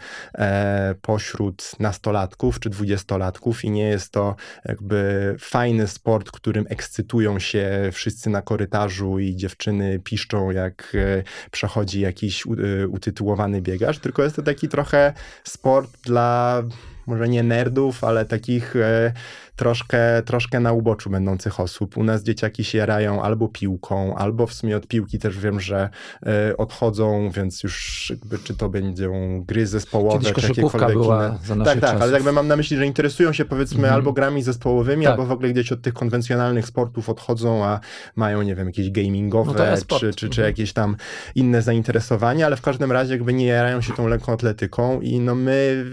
[1.02, 8.30] pośród nastolatków czy dwudziestolatków i nie jest to jakby fajny sport, którym ekscytują się wszyscy
[8.30, 14.42] na korytarzu i dziewczyny piszczą, jak e, przechodzi jakiś e, utytułowany biegacz, tylko jest to
[14.42, 15.12] taki trochę
[15.44, 16.62] sport dla
[17.06, 19.12] może nie nerdów, ale takich e,
[19.57, 21.96] troszkę, troszkę na uboczu będących osób.
[21.96, 25.88] U nas dzieciaki się jarają albo piłką, albo w sumie od piłki też wiem, że
[26.26, 31.38] e, odchodzą, więc już jakby, czy to będą gry zespołowe, Kiedyś czy jakiekolwiek była inne.
[31.44, 32.12] za Tak, tak, ale czasów.
[32.14, 33.94] jakby mam na myśli, że interesują się powiedzmy Mhm.
[33.94, 35.11] albo grami zespołowymi, Tak.
[35.12, 37.80] albo w ogóle gdzieś od tych konwencjonalnych sportów odchodzą, a
[38.16, 40.46] mają, nie wiem, jakieś gamingowe, No czy, czy, czy Mhm.
[40.46, 40.96] jakieś tam
[41.34, 45.34] inne zainteresowania, ale w każdym razie jakby nie jarają się tą lekką atletyką i no
[45.34, 45.84] my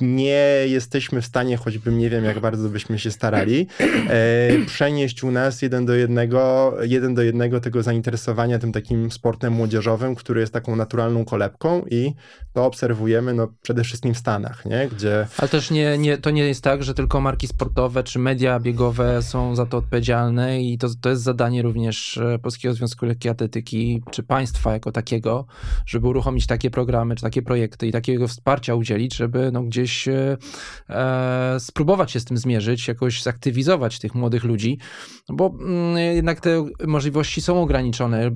[0.00, 5.30] nie jesteśmy w stanie, choćbym nie wiem jak bardzo byśmy się starali, e, przenieść u
[5.30, 10.52] nas jeden do jednego, jeden do jednego tego zainteresowania tym takim sportem młodzieżowym, który jest
[10.52, 12.14] taką naturalną kolebką i
[12.52, 14.88] to obserwujemy no przede wszystkim w Stanach, nie?
[14.96, 18.60] Gdzie Ale też nie, nie, to nie jest tak, że tylko marki sportowe czy media
[18.60, 23.30] biegowe są za to odpowiedzialne i to, to jest zadanie również e, Polskiego Związku Lekkiej
[23.30, 25.46] Atletyki czy państwa jako takiego,
[25.86, 30.36] żeby uruchomić takie programy czy takie projekty i takiego wsparcia udzielić, żeby no gdzieś e,
[30.88, 34.78] e, spróbować się z tym zmierzyć, jakoś zaktywizować tych młodych ludzi,
[35.28, 38.26] bo mm, jednak te możliwości są ograniczone.
[38.26, 38.32] E,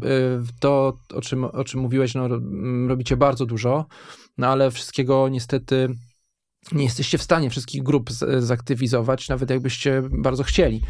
[0.60, 3.86] To, o czym, o czym mówiłeś, no, mm, robicie bardzo dużo,
[4.38, 5.88] no ale wszystkiego niestety
[6.72, 10.80] nie jesteście w stanie wszystkich grup zaktywizować, nawet jakbyście bardzo chcieli.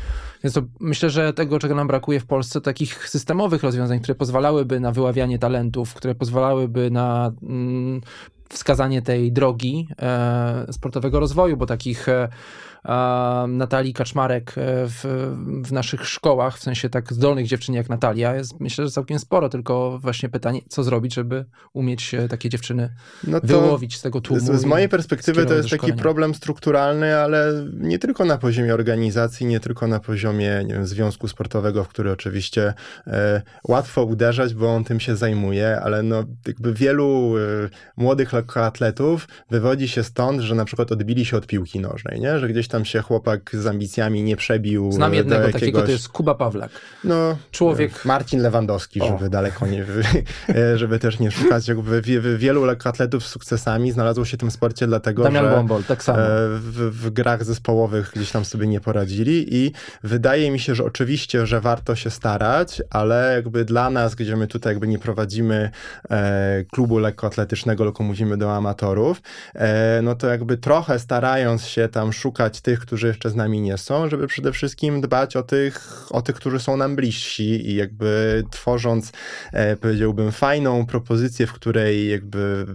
[0.44, 4.80] Więc to myślę, że tego, czego nam brakuje w Polsce, takich systemowych rozwiązań, które pozwalałyby
[4.80, 8.00] na wyławianie talentów, które pozwalałyby na mm,
[8.48, 12.28] wskazanie tej drogi e, sportowego rozwoju, bo takich e,
[13.48, 14.52] Natalii Kaczmarek e,
[14.86, 15.04] w,
[15.64, 19.48] w naszych szkołach, w sensie tak zdolnych dziewczyn jak Natalia, jest myślę, że całkiem sporo,
[19.48, 24.40] tylko właśnie pytanie, co zrobić, żeby umieć e, takie dziewczyny no wyłowić z tego tłumu.
[24.40, 29.46] Z, z mojej perspektywy to jest taki problem strukturalny, ale nie tylko na poziomie organizacji,
[29.46, 32.74] nie tylko na poziomie wiem, związku sportowego, w który oczywiście
[33.06, 37.40] e, łatwo uderzać, bo on tym się zajmuje, ale no, jakby wielu e,
[37.96, 42.38] młodych lekkoatletów wywodzi się stąd, że na przykład odbili się od piłki nożnej, nie?
[42.38, 45.84] że gdzieś tam się chłopak z ambicjami nie przebił Znam e, jednego do takiego, jakiegoś...
[45.86, 46.70] to jest Kuba Pawlak.
[47.04, 49.06] No, Człowiek- Marcin Lewandowski, O.
[49.06, 49.84] żeby daleko nie,
[50.48, 54.50] e, żeby też nie szukać, jakby wie- wielu lekkoatletów z sukcesami znalazło się w tym
[54.50, 56.18] sporcie dlatego, Damian że Bombol, tak samo.
[56.18, 60.84] e, w, w grach zespołowych gdzieś tam sobie nie poradzili i wydaje mi się, że
[60.84, 65.70] oczywiście, że warto się starać, ale jakby dla nas, gdzie my tutaj jakby nie prowadzimy
[66.10, 69.22] e, klubu lekkoatletycznego, tylko mówimy do amatorów,
[69.54, 73.78] e, no to jakby trochę starając się tam szukać tych, którzy jeszcze z nami nie
[73.78, 78.42] są, żeby przede wszystkim dbać o tych, o tych, którzy są nam bliżsi i jakby
[78.50, 79.12] tworząc,
[79.52, 82.66] e, powiedziałbym, fajną propozycję, w której jakby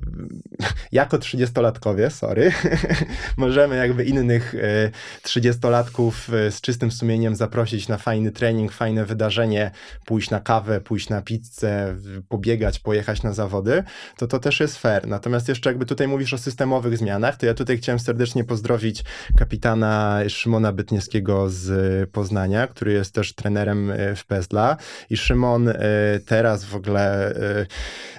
[0.92, 2.52] jako 30-latkowie, sorry,
[3.38, 4.92] możemy jakby innych e,
[5.24, 9.72] 30-latków e, z czystym sumieniem zaprosić na fajny trening, fajne wydarzenie,
[10.06, 11.96] pójść na kawę, pójść na pizzę,
[12.30, 13.84] pobiegać, pojechać na zawody,
[14.18, 15.08] to to też jest fair.
[15.08, 19.04] Natomiast jeszcze jakby tutaj mówisz o systemowych zmianach, to ja tutaj chciałem serdecznie pozdrowić
[19.38, 19.77] kapitana
[20.28, 24.78] Szymona Bytniewskiego z Poznania, który jest też trenerem e, w Pezla
[25.10, 25.76] i Szymon e,
[26.26, 27.66] teraz w ogóle e,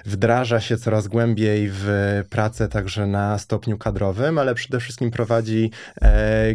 [0.05, 1.87] wdraża się coraz głębiej w
[2.29, 5.71] pracę także na stopniu kadrowym, ale przede wszystkim prowadzi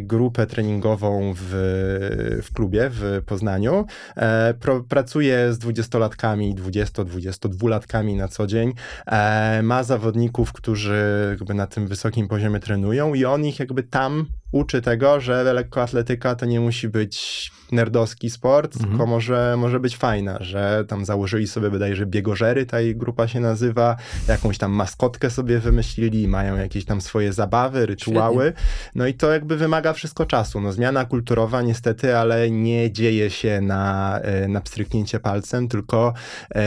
[0.01, 1.51] grupę treningową w,
[2.43, 3.87] w klubie w Poznaniu.
[4.89, 8.73] Pracuje z dwudziestolatkami, 20-22-latkami na co dzień.
[9.63, 14.83] Ma zawodników, którzy jakby na tym wysokim poziomie trenują i on ich jakby tam uczy
[14.83, 18.91] tego, że lekkoatletyka to nie musi być nerdowski sport, Mhm.
[18.91, 23.97] tylko może, może być fajna, że tam założyli sobie bodajże biegożery, ta grupa się nazywa,
[24.29, 28.53] jakąś tam maskotkę sobie wymyślili, mają jakieś tam swoje zabawy, rytuały,
[28.95, 30.61] no i to jakby wymaga wszystko czasu.
[30.61, 36.15] No zmiana kulturowa niestety, ale nie dzieje się na, e, na pstryknięcie palcem, tylko
[36.55, 36.65] e,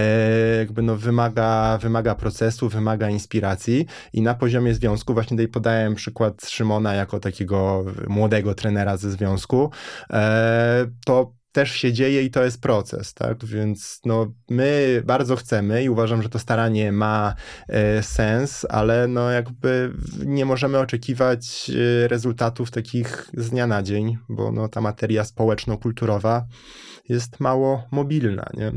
[0.57, 6.45] jakby no wymaga, wymaga procesu, wymaga inspiracji i na poziomie związku, właśnie tutaj podałem przykład
[6.45, 9.71] Szymona jako takiego młodego trenera ze związku,
[10.09, 13.45] e, to też się dzieje i to jest proces, tak?
[13.45, 17.33] Więc no, my bardzo chcemy i uważam, że to staranie ma
[17.67, 19.93] e, sens, ale no jakby
[20.25, 26.45] nie możemy oczekiwać e, rezultatów takich z dnia na dzień, bo no, ta materia społeczno-kulturowa
[27.09, 28.71] jest mało mobilna, nie?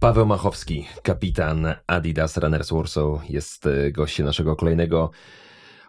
[0.00, 5.10] Paweł Machowski, kapitan Adidas Runners Warsaw, jest e, gościem naszego kolejnego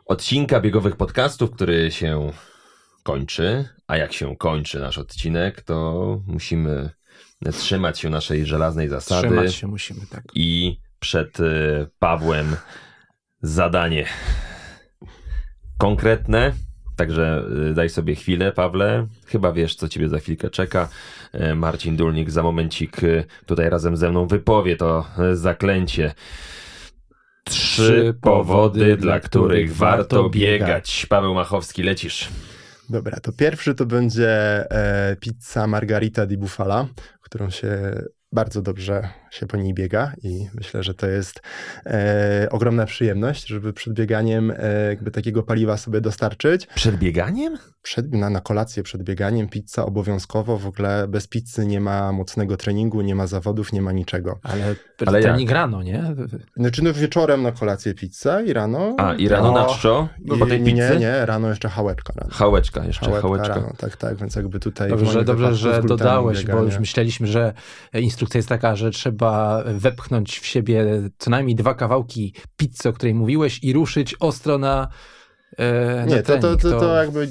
[0.05, 2.31] odcinka biegowych podcastów, który się
[3.05, 3.69] kończy.
[3.87, 6.89] A jak się kończy nasz odcinek, to musimy
[7.51, 10.23] trzymać się naszej żelaznej zasady Trzymać się musimy, tak.
[10.35, 11.43] i przed e,
[11.99, 12.55] Pawłem
[13.41, 14.05] zadanie
[15.77, 16.53] konkretne.
[16.95, 19.07] Także e, daj sobie chwilę, Pawle.
[19.25, 20.89] Chyba wiesz, co ciebie za chwilkę czeka.
[21.31, 23.01] E, Marcin Dulnik za momencik
[23.45, 26.13] tutaj razem ze mną wypowie to zaklęcie.
[27.43, 31.05] Trzy powody, dla których warto biegać.
[31.09, 32.29] Paweł Machowski, lecisz.
[32.89, 34.29] Dobra, to pierwszy to będzie
[34.71, 36.87] e, pizza Margarita di Bufala,
[37.21, 38.01] którą się
[38.35, 41.41] bardzo dobrze się po niej biega i myślę, że to jest
[41.85, 46.67] e, ogromna przyjemność, żeby przed bieganiem e, jakby takiego paliwa sobie dostarczyć.
[46.67, 47.57] Przed bieganiem?
[47.81, 52.57] Przed, na, na kolację przed bieganiem pizza obowiązkowo, w ogóle bez pizzy nie ma mocnego
[52.57, 54.39] treningu, nie ma zawodów, nie ma niczego.
[54.43, 54.75] Ale,
[55.05, 56.03] Ale trening rano, nie?
[56.57, 58.95] Znaczy no wieczorem na kolację pizza i rano...
[58.97, 60.09] A, i rano no, na czczo?
[60.25, 60.99] i- Po tej nie, pizzy?
[60.99, 62.13] nie, rano jeszcze hałeczka.
[62.15, 62.33] Rano.
[62.33, 63.55] Hałeczka, jeszcze Hałeczka, hałeczka.
[63.55, 64.89] rano, tak, tak, więc jakby tutaj...
[64.89, 67.53] Dobrze, dobrze że dodałeś, bo już myśleliśmy, że
[67.93, 70.85] instrukcja jest taka, że trzeba wepchnąć w siebie
[71.17, 74.87] co najmniej dwa kawałki pizzy, o której mówiłeś i ruszyć ostro na,
[75.57, 77.27] e, Nie, na to, to, to, to jakby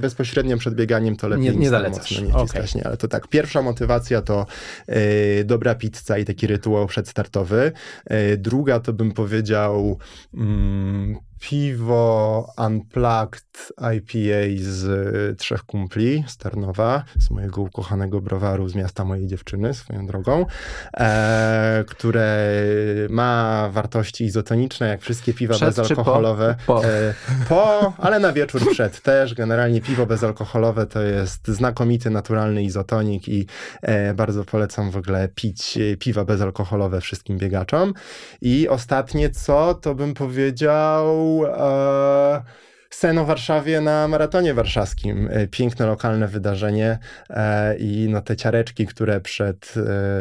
[0.00, 2.20] bezpośrednio przed bieganiem to lepiej Nie- nie zalecasz.
[2.20, 4.46] mocno nie wciskać, nie, ale to tak, pierwsza motywacja to
[4.86, 7.72] e, dobra pizza i taki rytuał przedstartowy.
[8.06, 9.98] E, druga to bym powiedział
[10.34, 18.74] mm, piwo Unplugged IPA z e, Trzech Kumpli z Tarnowa, z mojego ukochanego browaru z
[18.74, 20.46] miasta mojej dziewczyny, swoją drogą,
[20.96, 22.52] e, które
[23.08, 25.82] ma wartości izotoniczne, jak wszystkie piwa Przed czy po?
[25.82, 26.54] bezalkoholowe.
[26.66, 26.84] Po.
[26.84, 27.14] E,
[27.48, 29.34] po, ale na wieczór przed też.
[29.34, 33.46] Generalnie piwo bezalkoholowe to jest znakomity, naturalny izotonik i
[33.82, 37.94] e, bardzo polecam w ogóle pić e, piwa bezalkoholowe wszystkim biegaczom.
[38.40, 41.31] I ostatnie co, to bym powiedział...
[41.46, 42.42] E,
[42.92, 45.28] Sen o Warszawie na maratonie warszawskim.
[45.32, 46.98] E, Piękne lokalne wydarzenie
[47.30, 49.74] e, i no te ciareczki, które przed,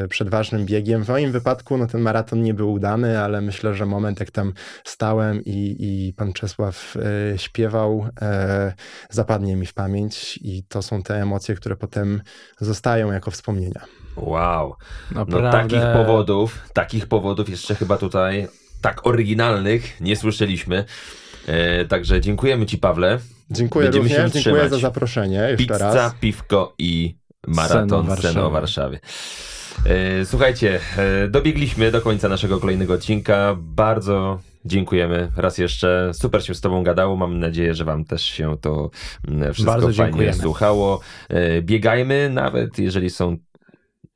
[0.03, 1.03] e, przed ważnym biegiem.
[1.03, 4.53] W moim wypadku no ten maraton nie był udany, ale myślę, że moment jak tam
[4.84, 6.95] stałem i, i pan Czesław
[7.34, 8.74] e, śpiewał, e,
[9.09, 12.22] zapadnie mi w pamięć i to są te emocje, które potem
[12.59, 13.82] zostają jako wspomnienia.
[14.16, 14.76] Wow.
[15.12, 15.51] No Naprawdę.
[15.51, 18.47] takich powodów, takich powodów jeszcze chyba tutaj
[18.82, 20.86] tak oryginalnych nie słyszeliśmy.
[21.47, 23.19] E, także dziękujemy Ci, Pawle.
[23.51, 24.71] Dziękuję Będziemy się również, dziękuję trzymać.
[24.71, 26.13] za zaproszenie jeszcze Pizza, raz.
[26.21, 27.15] piwko i
[27.47, 28.34] maraton Warszawie.
[28.34, 28.99] Sen o Warszawie.
[29.86, 33.55] E, Słuchajcie, e, dobiegliśmy do końca naszego kolejnego odcinka.
[33.59, 36.11] Bardzo dziękujemy raz jeszcze.
[36.13, 37.15] Super się z Tobą gadało.
[37.15, 38.89] Mam nadzieję, że Wam też się to
[39.27, 40.34] mm, wszystko Bardzo fajnie dziękujemy.
[40.41, 40.99] słuchało.
[41.29, 43.38] E, Biegajmy, nawet jeżeli są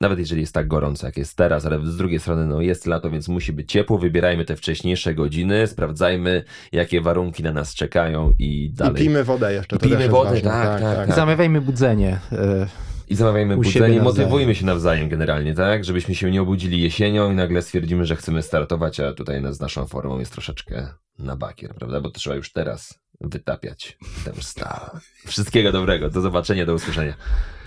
[0.02, 3.10] nawet jeżeli jest tak gorąco, jak jest teraz, ale z drugiej strony no jest lato,
[3.12, 3.98] więc musi być ciepło.
[3.98, 8.96] Wybierajmy te wcześniejsze godziny, sprawdzajmy, jakie warunki na nas czekają i I dalej.
[8.96, 9.76] pijmy wodę jeszcze.
[9.76, 10.50] I To pijmy wodę, ważne.
[10.50, 11.16] tak, tak, tak.
[11.16, 12.20] Zamawiajmy budzenie.
[12.32, 12.68] e,
[13.10, 14.24] I zamawiajmy U siebie budzenie, nawzajem.
[14.28, 15.86] motywujmy się nawzajem generalnie, tak?
[15.86, 19.88] Żebyśmy się nie obudzili jesienią i nagle stwierdzimy, że chcemy startować, a tutaj z naszą
[19.88, 20.88] formą jest troszeczkę
[21.20, 22.02] na bakier, prawda?
[22.02, 24.90] Bo to trzeba już teraz wytapiać tę stal.
[25.28, 27.14] Wszystkiego dobrego, do zobaczenia, do usłyszenia.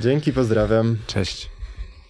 [0.00, 0.96] Dzięki, pozdrawiam.
[1.06, 1.50] Cześć.